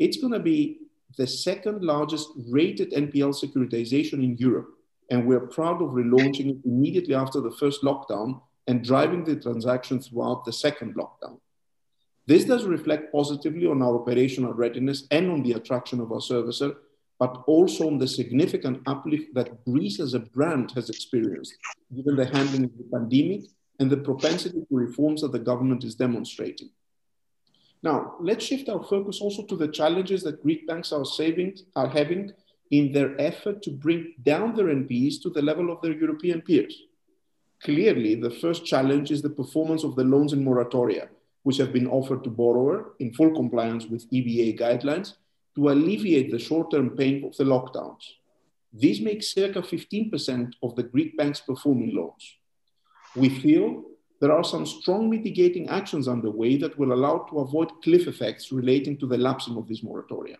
[0.00, 0.78] it's going to be
[1.18, 4.70] the second largest rated NPL securitization in Europe.
[5.08, 10.00] And we're proud of relaunching it immediately after the first lockdown and driving the transaction
[10.00, 11.38] throughout the second lockdown.
[12.26, 16.76] This does reflect positively on our operational readiness and on the attraction of our servicer,
[17.18, 21.54] but also on the significant uplift that Greece as a brand has experienced,
[21.94, 23.42] given the handling of the pandemic
[23.78, 26.70] and the propensity to reforms that the government is demonstrating.
[27.82, 31.88] Now, let's shift our focus also to the challenges that Greek banks are, saving, are
[31.88, 32.32] having
[32.70, 36.74] in their effort to bring down their NPEs to the level of their European peers.
[37.62, 41.08] Clearly, the first challenge is the performance of the loans in moratoria,
[41.42, 45.14] which have been offered to borrower in full compliance with EBA guidelines
[45.54, 48.02] to alleviate the short-term pain of the lockdowns.
[48.72, 52.36] This makes circa 15% of the Greek banks' performing loans.
[53.16, 53.82] We feel
[54.20, 58.96] there are some strong mitigating actions underway that will allow to avoid cliff effects relating
[58.98, 60.36] to the lapsing of this moratoria.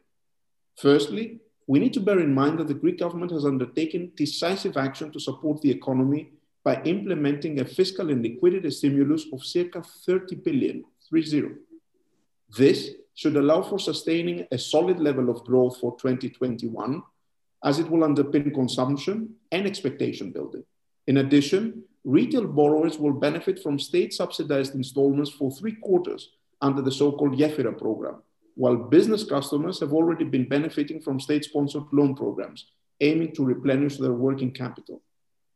[0.76, 5.10] Firstly, we need to bear in mind that the Greek government has undertaken decisive action
[5.12, 6.30] to support the economy
[6.64, 11.54] by implementing a fiscal and liquidity stimulus of circa 30 billion, 30.
[12.56, 17.02] This should allow for sustaining a solid level of growth for 2021,
[17.64, 20.64] as it will underpin consumption and expectation building.
[21.06, 26.92] In addition, retail borrowers will benefit from state subsidized installments for three quarters under the
[26.92, 28.22] so called Gefyra program,
[28.54, 32.66] while business customers have already been benefiting from state sponsored loan programs
[33.00, 35.02] aiming to replenish their working capital.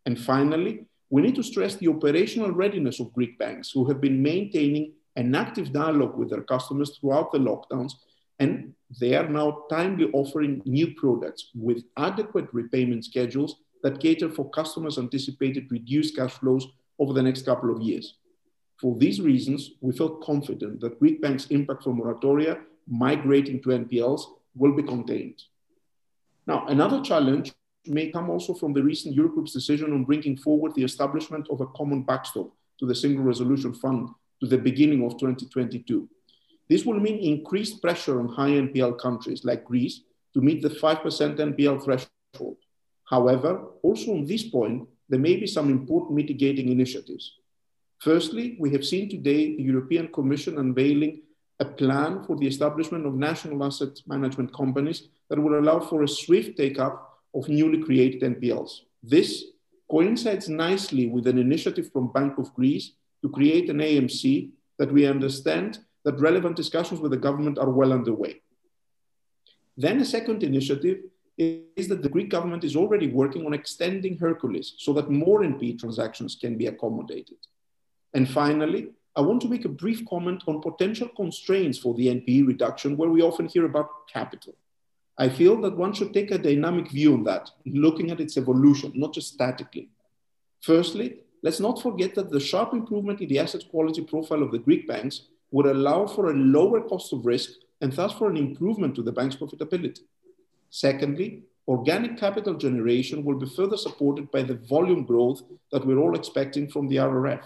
[0.06, 4.22] And finally, we need to stress the operational readiness of Greek banks who have been
[4.22, 7.92] maintaining an active dialogue with their customers throughout the lockdowns,
[8.40, 14.50] and they are now timely offering new products with adequate repayment schedules that cater for
[14.50, 16.66] customers' anticipated reduced cash flows
[16.98, 18.16] over the next couple of years.
[18.80, 24.22] For these reasons, we feel confident that Greek banks' impact from moratoria migrating to NPLs
[24.54, 25.42] will be contained.
[26.46, 27.52] Now, another challenge
[27.86, 31.66] may come also from the recent Eurogroup's decision on bringing forward the establishment of a
[31.68, 34.08] common backstop to the Single Resolution Fund
[34.40, 36.08] to the beginning of 2022.
[36.68, 40.00] This will mean increased pressure on high NPL countries like Greece
[40.32, 42.56] to meet the 5% NPL threshold.
[43.04, 47.34] However, also on this point, there may be some important mitigating initiatives.
[48.00, 51.22] Firstly, we have seen today the European Commission unveiling
[51.60, 56.08] a plan for the establishment of national asset management companies that will allow for a
[56.08, 58.80] swift take up of newly created NPLs.
[59.02, 59.44] This
[59.90, 65.06] coincides nicely with an initiative from Bank of Greece to create an AMC that we
[65.06, 68.40] understand that relevant discussions with the government are well underway.
[69.76, 70.98] Then a second initiative
[71.36, 75.80] is that the Greek government is already working on extending Hercules so that more NPE
[75.80, 77.38] transactions can be accommodated.
[78.12, 82.46] And finally, I want to make a brief comment on potential constraints for the NPE
[82.46, 84.54] reduction where we often hear about capital.
[85.16, 88.92] I feel that one should take a dynamic view on that, looking at its evolution,
[88.94, 89.88] not just statically.
[90.60, 94.58] Firstly, let's not forget that the sharp improvement in the asset quality profile of the
[94.58, 97.50] Greek banks would allow for a lower cost of risk
[97.80, 100.00] and thus for an improvement to the bank's profitability.
[100.70, 106.16] Secondly, organic capital generation will be further supported by the volume growth that we're all
[106.16, 107.44] expecting from the RRF.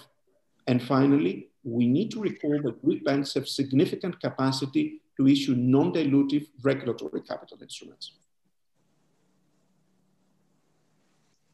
[0.67, 6.47] And finally, we need to recall that Greek banks have significant capacity to issue non-dilutive
[6.63, 8.13] regulatory capital instruments.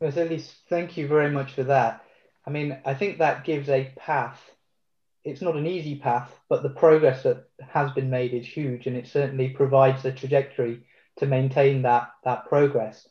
[0.00, 2.04] Vasilis, thank you very much for that.
[2.46, 4.38] I mean, I think that gives a path.
[5.24, 8.96] It's not an easy path, but the progress that has been made is huge, and
[8.96, 10.84] it certainly provides a trajectory
[11.16, 13.08] to maintain that that progress.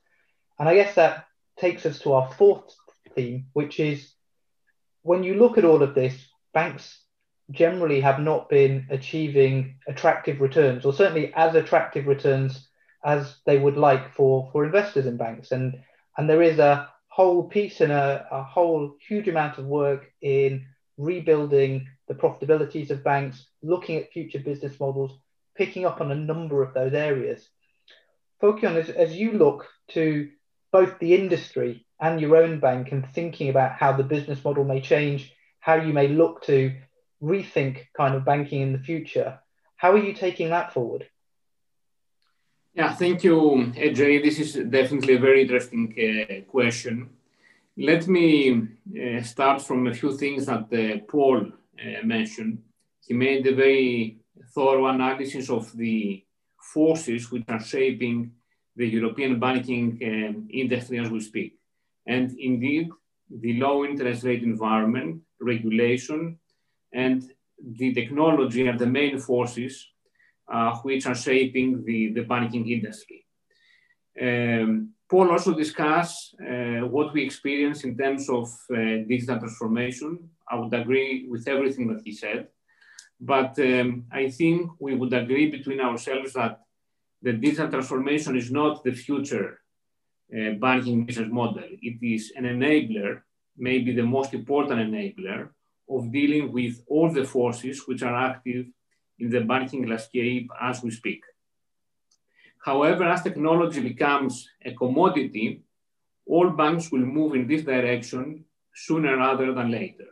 [0.60, 1.26] And I guess that
[1.58, 2.76] takes us to our fourth
[3.16, 4.14] theme, which is
[5.02, 6.16] when you look at all of this,
[6.54, 7.03] banks
[7.52, 12.68] generally have not been achieving attractive returns, or certainly as attractive returns
[13.06, 15.52] as they would like for, for investors in banks.
[15.52, 15.80] And,
[16.18, 20.66] and there is a whole piece and a, a whole huge amount of work in
[20.98, 25.12] rebuilding the profitabilities of banks, looking at future business models,
[25.56, 27.48] picking up on a number of those areas.
[28.42, 30.30] Fokion, as, as you look to
[30.72, 34.82] both the industry and your own bank and thinking about how the business model may
[34.82, 36.74] change, how you may look to
[37.24, 39.40] rethink kind of banking in the future,
[39.78, 41.08] how are you taking that forward?
[42.74, 44.24] Yeah, thank you, Ajay.
[44.24, 47.10] This is definitely a very interesting uh, question.
[47.78, 48.68] Let me
[49.02, 52.64] uh, start from a few things that uh, Paul uh, mentioned.
[53.06, 54.20] He made a very
[54.56, 56.24] thorough analysis of the
[56.74, 58.32] forces which are shaping
[58.76, 61.60] the European banking um, industry as we speak.
[62.08, 62.90] And indeed,
[63.30, 66.40] the low interest rate environment, regulation,
[66.94, 67.24] and
[67.78, 69.88] the technology are the main forces
[70.52, 73.26] uh, which are shaping the, the banking industry.
[74.22, 78.76] Um, Paul also discussed uh, what we experience in terms of uh,
[79.08, 80.30] digital transformation.
[80.50, 82.48] I would agree with everything that he said.
[83.20, 86.62] But um, I think we would agree between ourselves that
[87.22, 89.62] the digital transformation is not the future
[90.36, 91.64] uh, banking business model.
[91.64, 93.22] It is an enabler,
[93.58, 95.50] maybe the most important enabler
[95.90, 98.66] of dealing with all the forces which are active
[99.20, 101.22] in the banking landscape as we speak.
[102.64, 105.62] However, as technology becomes a commodity,
[106.26, 110.08] all banks will move in this direction sooner rather than later.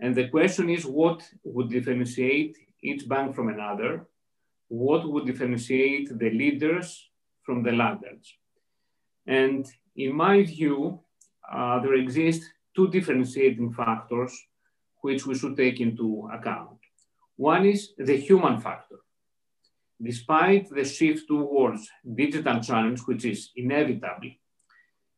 [0.00, 4.06] And the question is what would differentiate each bank from another?
[4.68, 7.10] What would differentiate the leaders
[7.42, 8.32] from the laggards?
[9.26, 11.00] And in my view,
[11.52, 12.42] uh, there exist
[12.74, 14.32] two differentiating factors
[15.02, 16.78] which we should take into account.
[17.36, 19.00] One is the human factor.
[20.00, 21.88] Despite the shift towards
[22.22, 24.32] digital channels, which is inevitable,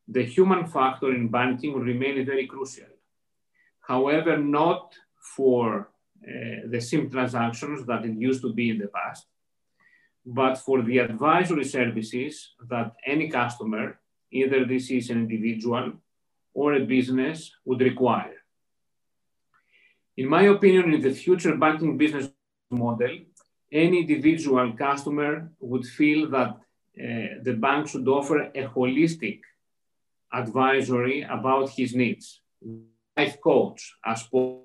[0.07, 2.93] the human factor in banking will remain very crucial.
[3.81, 4.95] However, not
[5.37, 5.91] for
[6.27, 9.27] uh, the SIM transactions that it used to be in the past,
[10.25, 15.93] but for the advisory services that any customer, either this is an individual
[16.55, 18.44] or a business, would require.
[20.17, 22.31] In my opinion, in the future banking business
[22.71, 23.19] model,
[23.73, 29.41] any individual customer would feel that uh, the bank should offer a holistic
[30.33, 32.41] advisory about his needs
[33.17, 34.63] life coach as well.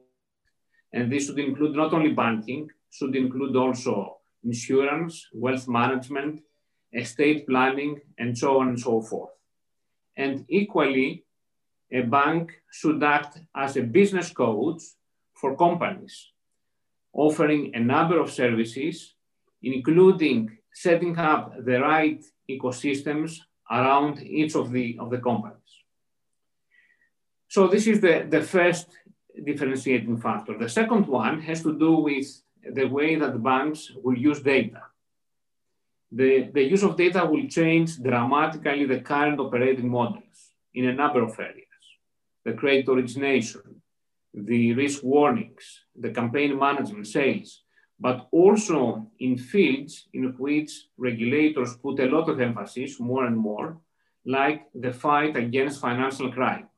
[0.94, 6.42] And this should include not only banking, should include also insurance, wealth management,
[6.94, 9.32] estate planning, and so on and so forth.
[10.18, 11.26] And equally,
[11.92, 14.82] a bank should act as a business coach
[15.40, 16.32] for companies,
[17.14, 19.16] offering a number of services,
[19.62, 25.56] including setting up the right ecosystems around each of the, of the companies.
[27.48, 28.88] So this is the, the first
[29.46, 30.58] differentiating factor.
[30.58, 32.28] The second one has to do with
[32.64, 34.84] the way that banks will use data.
[36.12, 41.22] The, the use of data will change dramatically the current operating models in a number
[41.24, 41.66] of areas.
[42.46, 43.82] The credit origination,
[44.34, 47.64] the risk warnings, the campaign management, sales,
[48.00, 53.78] but also in fields in which regulators put a lot of emphasis more and more,
[54.26, 56.70] like the fight against financial crime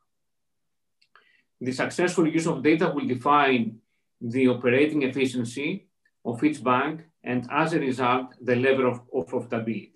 [1.62, 3.78] the successful use of data will define
[4.20, 5.88] the operating efficiency
[6.26, 9.91] of each bank and as a result, the level of, of profitability.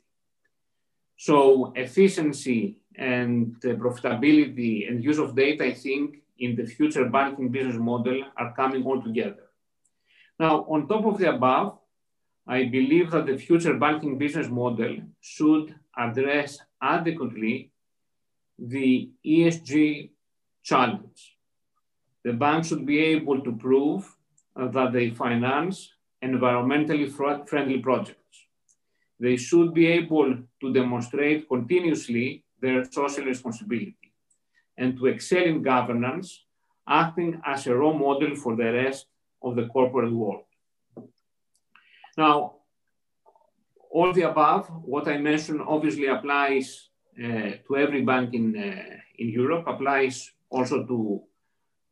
[1.18, 7.77] So efficiency and profitability and use of data, I think, in the future banking business
[7.77, 9.49] model are coming all together.
[10.39, 11.77] Now, on top of the above,
[12.47, 17.71] I believe that the future banking business model should address adequately
[18.59, 20.11] the ESG
[20.63, 21.38] challenge.
[22.23, 24.13] The bank should be able to prove
[24.55, 25.91] that they finance
[26.23, 27.11] environmentally
[27.47, 28.19] friendly projects.
[29.19, 34.05] They should be able to demonstrate continuously their social responsibility
[34.78, 36.45] and to excel in governance,
[36.88, 39.07] acting as a role model for the rest
[39.41, 40.43] of the corporate world.
[42.17, 42.55] Now,
[43.91, 49.30] all the above, what I mentioned obviously applies uh, to every bank in, uh, in
[49.30, 51.23] Europe, applies also to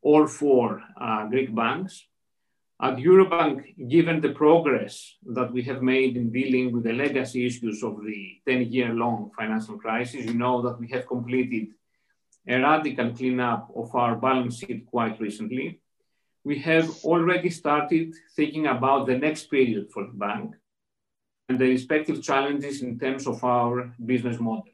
[0.01, 2.05] all four uh, Greek banks.
[2.81, 7.81] At Eurobank, given the progress that we have made in dealing with the legacy issues
[7.81, 11.67] of the 10-year-long financial crisis, you know that we have completed
[12.47, 15.79] a radical cleanup of our balance sheet quite recently.
[16.43, 20.55] We have already started thinking about the next period for the bank
[21.47, 24.73] and the respective challenges in terms of our business model.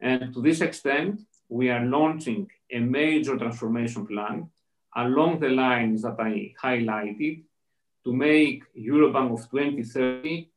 [0.00, 4.50] And to this extent, we are launching a major transformation plan
[4.96, 7.44] along the lines that I highlighted
[8.04, 10.48] to make Eurobank of 2030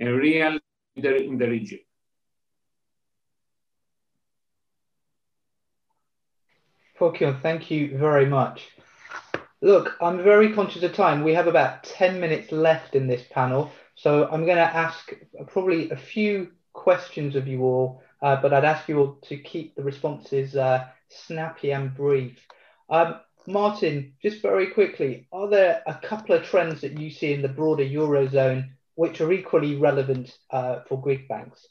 [0.00, 0.58] a real
[0.96, 1.80] leader in the region.
[7.04, 8.70] Fokion, thank you very much.
[9.60, 11.22] Look, I'm very conscious of time.
[11.22, 13.70] We have about 10 minutes left in this panel.
[13.94, 15.12] So I'm going to ask
[15.48, 19.74] probably a few questions of you all, uh, but I'd ask you all to keep
[19.74, 22.38] the responses uh, snappy and brief.
[22.88, 27.42] Um, Martin, just very quickly, are there a couple of trends that you see in
[27.42, 31.68] the broader Eurozone which are equally relevant uh, for Greek banks?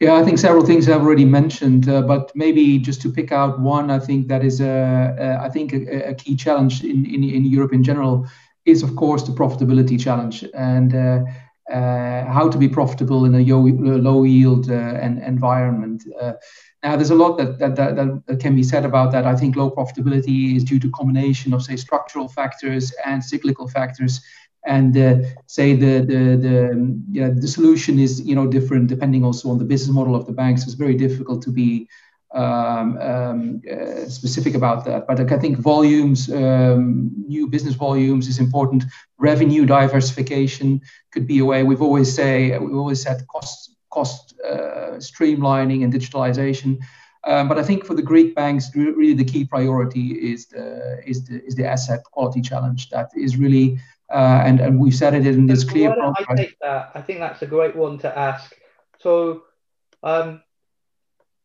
[0.00, 3.58] Yeah, I think several things I've already mentioned, uh, but maybe just to pick out
[3.58, 7.24] one, I think that is a, a I think a, a, key challenge in, in,
[7.24, 8.28] in Europe in general
[8.64, 11.24] is of course the profitability challenge and uh,
[11.72, 16.04] uh, how to be profitable in a low yield uh, environment.
[16.82, 19.26] Now, there's a lot that, that, that, that, can be said about that.
[19.26, 24.20] I think low profitability is due to combination of, say, structural factors and cyclical factors
[24.66, 25.16] and uh,
[25.46, 29.64] say the the the, yeah, the solution is you know different depending also on the
[29.64, 30.64] business model of the banks.
[30.64, 31.88] It's very difficult to be
[32.34, 35.06] um, um, uh, specific about that.
[35.06, 38.84] But I think volumes, um, new business volumes is important.
[39.18, 41.62] Revenue diversification could be a way.
[41.62, 46.78] We've always say we've always said cost cost uh, streamlining and digitalization.
[47.24, 51.24] Um, but I think for the Greek banks, really the key priority is the is
[51.26, 52.90] the is the asset quality challenge.
[52.90, 53.80] That is really
[54.10, 55.90] uh, and and we've said it in this so clear.
[55.90, 56.92] I take that?
[56.94, 58.54] I think that's a great one to ask.
[59.00, 59.42] So,
[60.02, 60.42] um,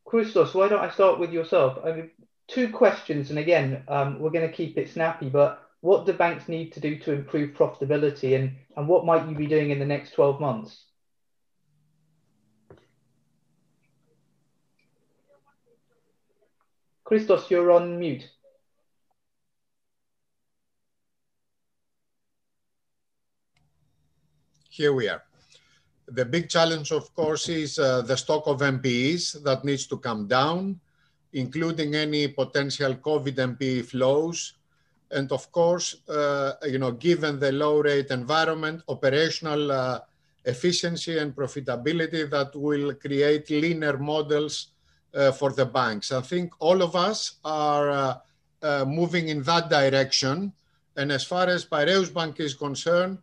[0.06, 1.80] Christos, why don't I start with yourself?
[1.84, 2.12] I mean,
[2.48, 5.30] two questions, and again, um, we're going to keep it snappy.
[5.30, 9.36] But what do banks need to do to improve profitability, and and what might you
[9.36, 10.86] be doing in the next twelve months?
[17.14, 18.28] Christos, you're on mute.
[24.74, 25.22] here we are.
[26.08, 30.26] The big challenge, of course, is uh, the stock of NPEs that needs to come
[30.26, 30.80] down,
[31.34, 34.54] including any potential COVID NPE flows.
[35.12, 40.00] And of course, uh, you know, given the low rate environment, operational uh,
[40.46, 44.73] efficiency and profitability that will create leaner models
[45.14, 46.12] for the banks.
[46.12, 48.18] I think all of us are uh,
[48.64, 50.54] uh, moving in that direction.
[50.96, 53.18] And as far as Piraeus Bank is concerned,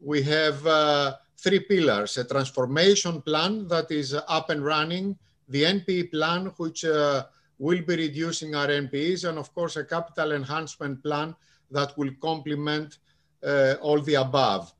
[0.00, 5.16] we have uh, three pillars, a transformation plan that is up and running,
[5.48, 7.24] the NPE plan, which uh,
[7.58, 11.34] will be reducing our NPEs, and of course, a capital enhancement plan
[11.70, 12.98] that will complement
[13.42, 14.72] uh, all the above.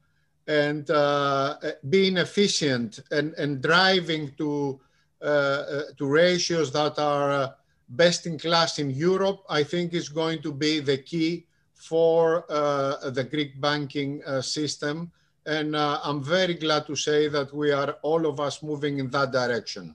[0.47, 1.57] And uh,
[1.89, 4.86] being efficient and, and driving to, uh, uh,
[5.21, 7.55] to ratios that are
[7.89, 13.11] best in class in Europe, I think is going to be the key for uh,
[13.11, 15.13] the Greek banking uh, system.
[15.45, 19.11] And uh, I'm very glad to say that we are all of us moving in
[19.11, 19.95] that direction.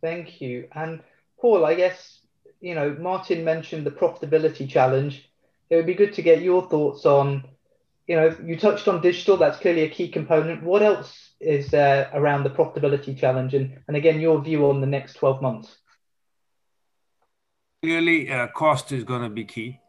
[0.00, 0.68] Thank you.
[0.72, 1.00] And
[1.38, 2.20] Paul, I guess,
[2.60, 5.28] you know, Martin mentioned the profitability challenge.
[5.68, 7.44] It would be good to get your thoughts on,
[8.06, 10.62] you know, you touched on digital, that's clearly a key component.
[10.62, 13.54] What else is there around the profitability challenge?
[13.54, 15.76] And, and again, your view on the next 12 months.
[17.82, 19.80] Clearly, uh, cost is going to be key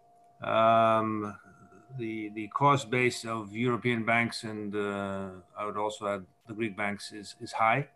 [0.41, 1.35] um,
[1.97, 6.77] the the cost base of European banks and uh, I would also add the Greek
[6.77, 7.87] banks is, is high,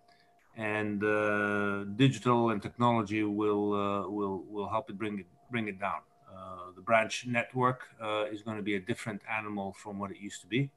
[0.57, 5.79] and uh, digital and technology will, uh, will, will help it bring it, bring it
[5.79, 6.01] down.
[6.27, 10.17] Uh, the branch network uh, is going to be a different animal from what it
[10.17, 10.71] used to be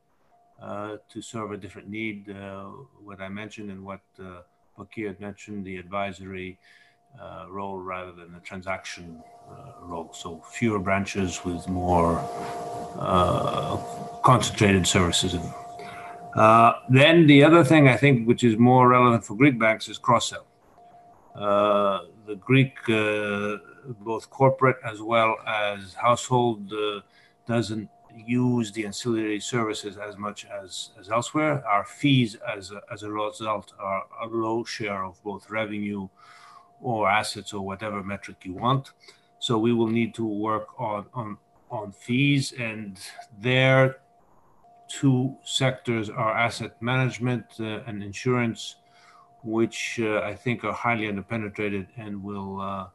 [0.61, 2.34] to serve a different need,
[3.03, 4.42] what I mentioned and what uh,
[4.78, 6.59] Bakir had mentioned, the advisory
[7.20, 10.11] uh, role rather than the transaction uh, role.
[10.12, 12.18] So fewer branches with more
[12.98, 13.76] uh,
[14.22, 15.36] concentrated services.
[16.34, 19.98] Uh, then the other thing I think which is more relevant for Greek banks is
[19.98, 20.46] cross-sell.
[21.34, 23.59] Uh, the Greek, uh,
[24.00, 26.72] both corporate as well as household,
[27.46, 31.65] doesn't use the ancillary services as much as, as elsewhere.
[31.67, 36.09] Our fees, as a, as a result, are a low share of both revenue
[36.81, 38.93] or assets or whatever metric you want.
[39.39, 41.39] So we will need to work on, on,
[41.71, 42.99] on fees and
[43.41, 43.97] there
[44.89, 48.77] two sectors are asset management uh, and insurance,
[49.43, 52.87] which uh, I think are highly underpenetrated and will uh,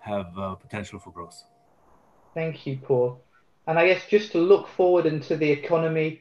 [0.00, 1.44] have uh, potential for growth.
[2.34, 3.23] Thank you, Paul.
[3.66, 6.20] And I guess just to look forward into the economy,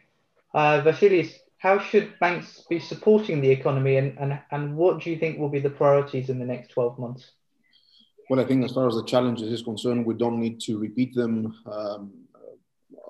[0.53, 5.17] uh, Vasilis, how should banks be supporting the economy and, and, and what do you
[5.17, 7.31] think will be the priorities in the next 12 months?
[8.29, 11.13] Well, I think as far as the challenges is concerned, we don't need to repeat
[11.13, 11.55] them.
[11.65, 12.11] Um,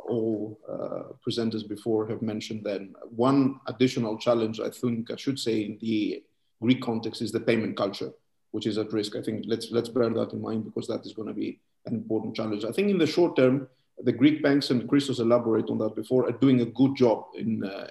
[0.07, 2.95] all uh, presenters before have mentioned them.
[3.15, 6.23] One additional challenge, I think I should say, in the
[6.61, 8.11] Greek context is the payment culture,
[8.51, 9.15] which is at risk.
[9.15, 11.93] I think let's let's bear that in mind because that is going to be an
[11.93, 12.65] important challenge.
[12.65, 13.67] I think in the short term,
[14.01, 17.63] the Greek banks and Christos elaborate on that before are doing a good job in
[17.63, 17.87] uh,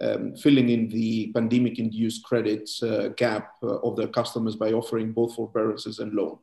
[0.00, 5.34] um, filling in the pandemic-induced credit uh, gap uh, of their customers by offering both
[5.34, 6.38] forbearances and loan.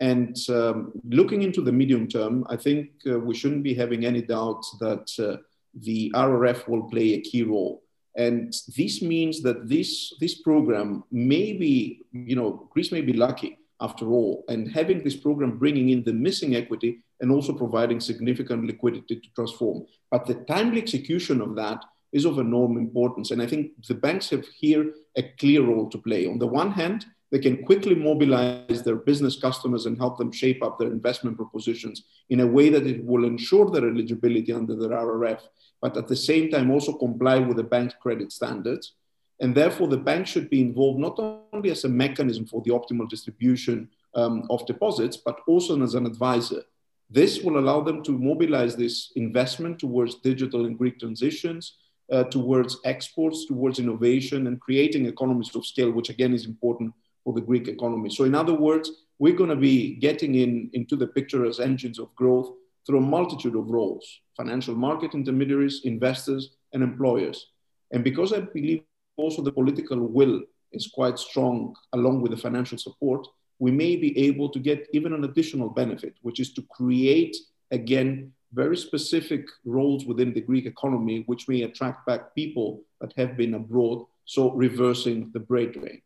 [0.00, 4.22] And um, looking into the medium term, I think uh, we shouldn't be having any
[4.22, 5.42] doubt that uh,
[5.74, 7.82] the RRF will play a key role.
[8.16, 13.57] And this means that this, this program may be, you know, Greece may be lucky
[13.80, 14.44] after all.
[14.48, 19.28] And having this program bringing in the missing equity and also providing significant liquidity to
[19.34, 19.86] transform.
[20.10, 23.30] But the timely execution of that is of enormous importance.
[23.30, 26.26] And I think the banks have here a clear role to play.
[26.26, 30.62] On the one hand, they can quickly mobilize their business customers and help them shape
[30.62, 34.90] up their investment propositions in a way that it will ensure their eligibility under their
[34.90, 35.42] RRF,
[35.82, 38.94] but at the same time also comply with the bank's credit standards.
[39.40, 41.18] And therefore, the bank should be involved not
[41.52, 46.06] only as a mechanism for the optimal distribution um, of deposits, but also as an
[46.06, 46.62] advisor.
[47.10, 51.74] This will allow them to mobilize this investment towards digital and Greek transitions,
[52.12, 57.32] uh, towards exports, towards innovation, and creating economies of scale, which again is important for
[57.32, 58.10] the Greek economy.
[58.10, 61.98] So, in other words, we're going to be getting in, into the picture as engines
[61.98, 62.52] of growth
[62.86, 67.48] through a multitude of roles financial market intermediaries, investors, and employers.
[67.90, 68.82] And because I believe
[69.18, 70.40] also the political will
[70.72, 73.26] is quite strong along with the financial support,
[73.58, 77.36] we may be able to get even an additional benefit, which is to create,
[77.70, 83.36] again, very specific roles within the Greek economy, which may attract back people that have
[83.36, 86.00] been abroad, so reversing the brain drain.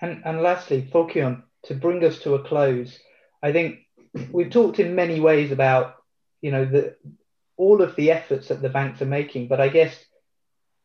[0.00, 2.98] And, and lastly, Fokion, to bring us to a close,
[3.42, 3.80] I think
[4.30, 5.96] we've talked in many ways about,
[6.40, 6.96] you know, the,
[7.56, 9.94] all of the efforts that the banks are making, but I guess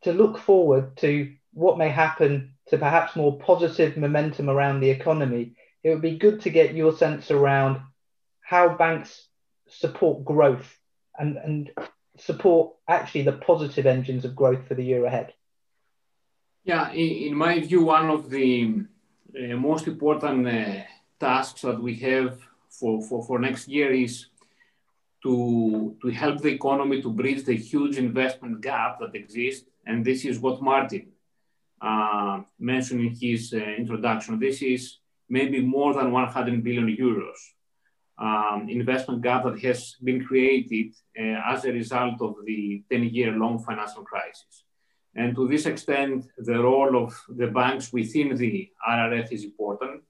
[0.04, 5.56] to look forward to what may happen to perhaps more positive momentum around the economy,
[5.84, 7.82] it would be good to get your sense around
[8.42, 9.28] how banks
[9.68, 10.78] support growth
[11.18, 11.72] and, and
[12.18, 15.34] support actually the positive engines of growth for the year ahead.
[16.64, 18.84] Yeah, in, my view, one of the
[19.36, 20.84] uh, most important uh,
[21.20, 22.40] tasks that we have
[22.70, 24.28] for, for, for next year is
[25.24, 29.66] to, to help the economy to bridge the huge investment gap that exists.
[29.86, 31.11] And this is what Martin
[31.82, 34.40] uh, mentioned in his uh, introduction.
[34.40, 37.38] This is maybe more than 100 billion euros
[38.22, 43.32] um, investment gap that has been created uh, as a result of the 10 year
[43.32, 44.64] long financial crisis.
[45.16, 50.04] And to this extent, the role of the banks within the RRF is important.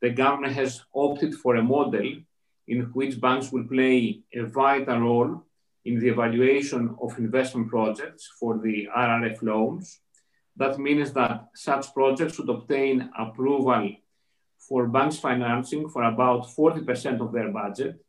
[0.00, 2.08] The government has opted for a model
[2.68, 5.42] in which banks will play a vital role
[5.84, 10.00] in the evaluation of investment projects for the RRF loans.
[10.56, 13.90] That means that such projects should obtain approval
[14.58, 18.02] for banks financing for about 40% of their budget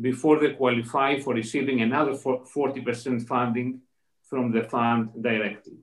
[0.00, 3.80] before they qualify for receiving another 40% funding
[4.24, 5.78] from the fund directly.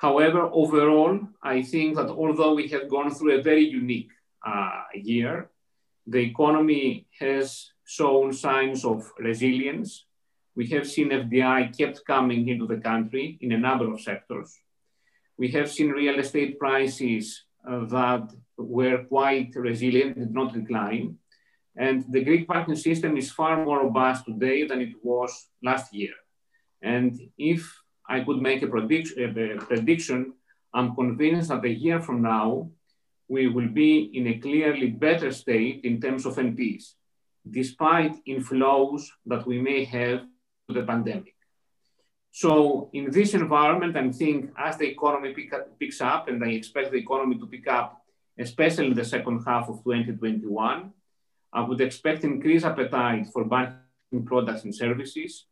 [0.00, 4.12] However, overall, I think that although we have gone through a very unique
[4.46, 5.50] uh, year,
[6.06, 10.06] the economy has shown signs of resilience.
[10.54, 14.56] We have seen FDI kept coming into the country in a number of sectors.
[15.38, 21.16] We have seen real estate prices uh, that were quite resilient, did not decline.
[21.76, 26.14] And the Greek banking system is far more robust today than it was last year.
[26.82, 27.72] And if
[28.08, 30.32] I could make a prediction, a prediction,
[30.74, 32.70] I'm convinced that a year from now,
[33.28, 36.94] we will be in a clearly better state in terms of NPs,
[37.48, 40.20] despite inflows that we may have
[40.66, 41.34] to the pandemic.
[42.30, 46.48] So in this environment, I think as the economy pick up, picks up, and I
[46.48, 48.02] expect the economy to pick up,
[48.38, 50.92] especially in the second half of 2021,
[51.52, 55.46] I would expect increased appetite for banking products and services,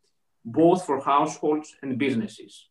[0.45, 2.67] both for households and businesses.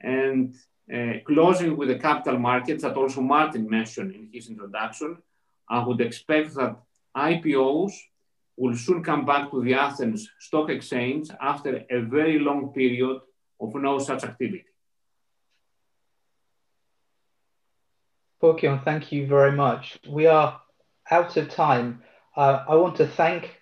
[0.00, 0.54] And
[0.94, 5.18] uh, closing with the capital markets that also Martin mentioned in his introduction,
[5.68, 6.76] I would expect that
[7.16, 7.92] IPOs
[8.56, 13.20] will soon come back to the Athens Stock Exchange after a very long period
[13.60, 14.64] of no such activity.
[18.42, 19.98] Fokion, thank you very much.
[20.08, 20.60] We are
[21.10, 22.02] out of time.
[22.36, 23.58] Uh, I want to thank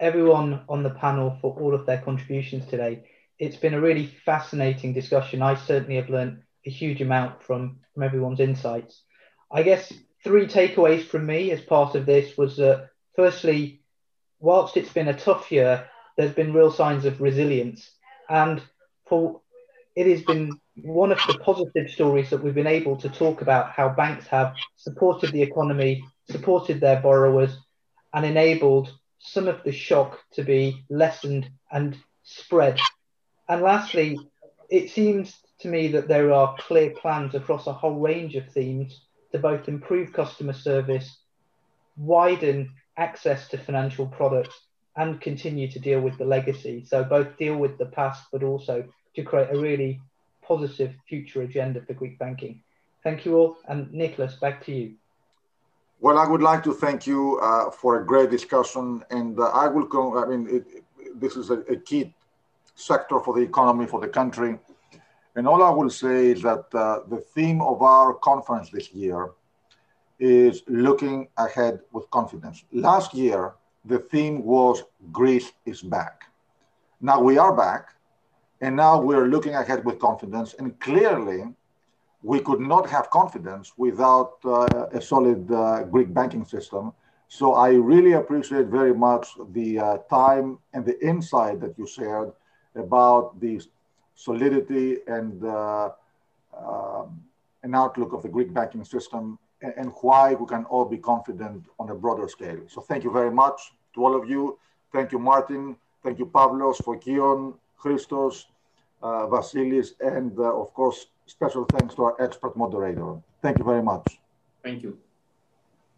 [0.00, 3.04] everyone on the panel for all of their contributions today.
[3.38, 5.42] It's been a really fascinating discussion.
[5.42, 9.02] I certainly have learned a huge amount from, from everyone's insights.
[9.52, 9.92] I guess
[10.24, 13.82] three takeaways from me as part of this was that firstly,
[14.40, 15.86] whilst it's been a tough year,
[16.16, 17.88] there's been real signs of resilience.
[18.28, 18.60] And
[19.08, 19.40] for
[19.96, 23.70] it has been one of the positive stories that we've been able to talk about
[23.72, 27.56] how banks have supported the economy, supported their borrowers,
[28.14, 32.78] and enabled some of the shock to be lessened and spread.
[33.48, 34.18] And lastly,
[34.70, 39.00] it seems to me that there are clear plans across a whole range of themes
[39.32, 41.18] to both improve customer service,
[41.96, 44.54] widen access to financial products,
[44.96, 46.84] and continue to deal with the legacy.
[46.84, 48.84] So, both deal with the past, but also
[49.18, 50.00] to create a really
[50.42, 52.62] positive future agenda for Greek banking.
[53.02, 53.56] Thank you all.
[53.68, 54.94] And Nicholas, back to you.
[56.00, 59.66] Well, I would like to thank you uh, for a great discussion, and uh, I
[59.66, 59.86] will.
[59.86, 60.64] Come, I mean, it,
[61.20, 62.14] this is a, a, key
[62.76, 64.56] sector for the economy for the country,
[65.34, 69.30] and all I will say is that uh, the theme of our conference this year
[70.20, 72.64] is looking ahead with confidence.
[72.70, 73.54] Last year,
[73.84, 76.22] the theme was Greece is back.
[77.00, 77.97] Now we are back,
[78.60, 81.44] and now we're looking ahead with confidence, and clearly
[82.22, 86.92] we could not have confidence without uh, a solid uh, Greek banking system.
[87.28, 92.32] So I really appreciate very much the uh, time and the insight that you shared
[92.74, 93.60] about the
[94.14, 95.90] solidity and uh,
[96.58, 97.22] um,
[97.62, 101.66] an outlook of the Greek banking system and, and, why we can all be confident
[101.78, 102.60] on a broader scale.
[102.68, 104.58] So thank you very much to all of you.
[104.92, 105.76] Thank you, Martin.
[106.02, 108.46] Thank you, Pavlos, Fokion, Christos,
[109.02, 113.16] uh, Vasilis, and uh, of course, special thanks to our expert moderator.
[113.42, 114.18] Thank you very much.
[114.62, 114.98] Thank you.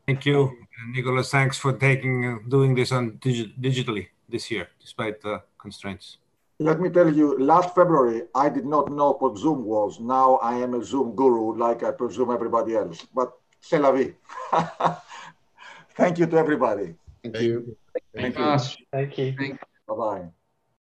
[0.06, 0.50] Thank you,
[0.92, 1.30] Nicholas.
[1.30, 6.18] Thanks for taking uh, doing this on digi digitally this year, despite the constraints.
[6.58, 9.98] Let me tell you, last February, I did not know what Zoom was.
[9.98, 13.06] Now I am a Zoom guru, like I presume everybody else.
[13.14, 14.14] But c'est la vie.
[15.96, 16.94] Thank you to everybody.
[17.22, 17.76] Thank you.
[18.14, 18.58] Thank you.
[18.92, 19.58] Thank you.
[19.88, 20.28] Bye-bye.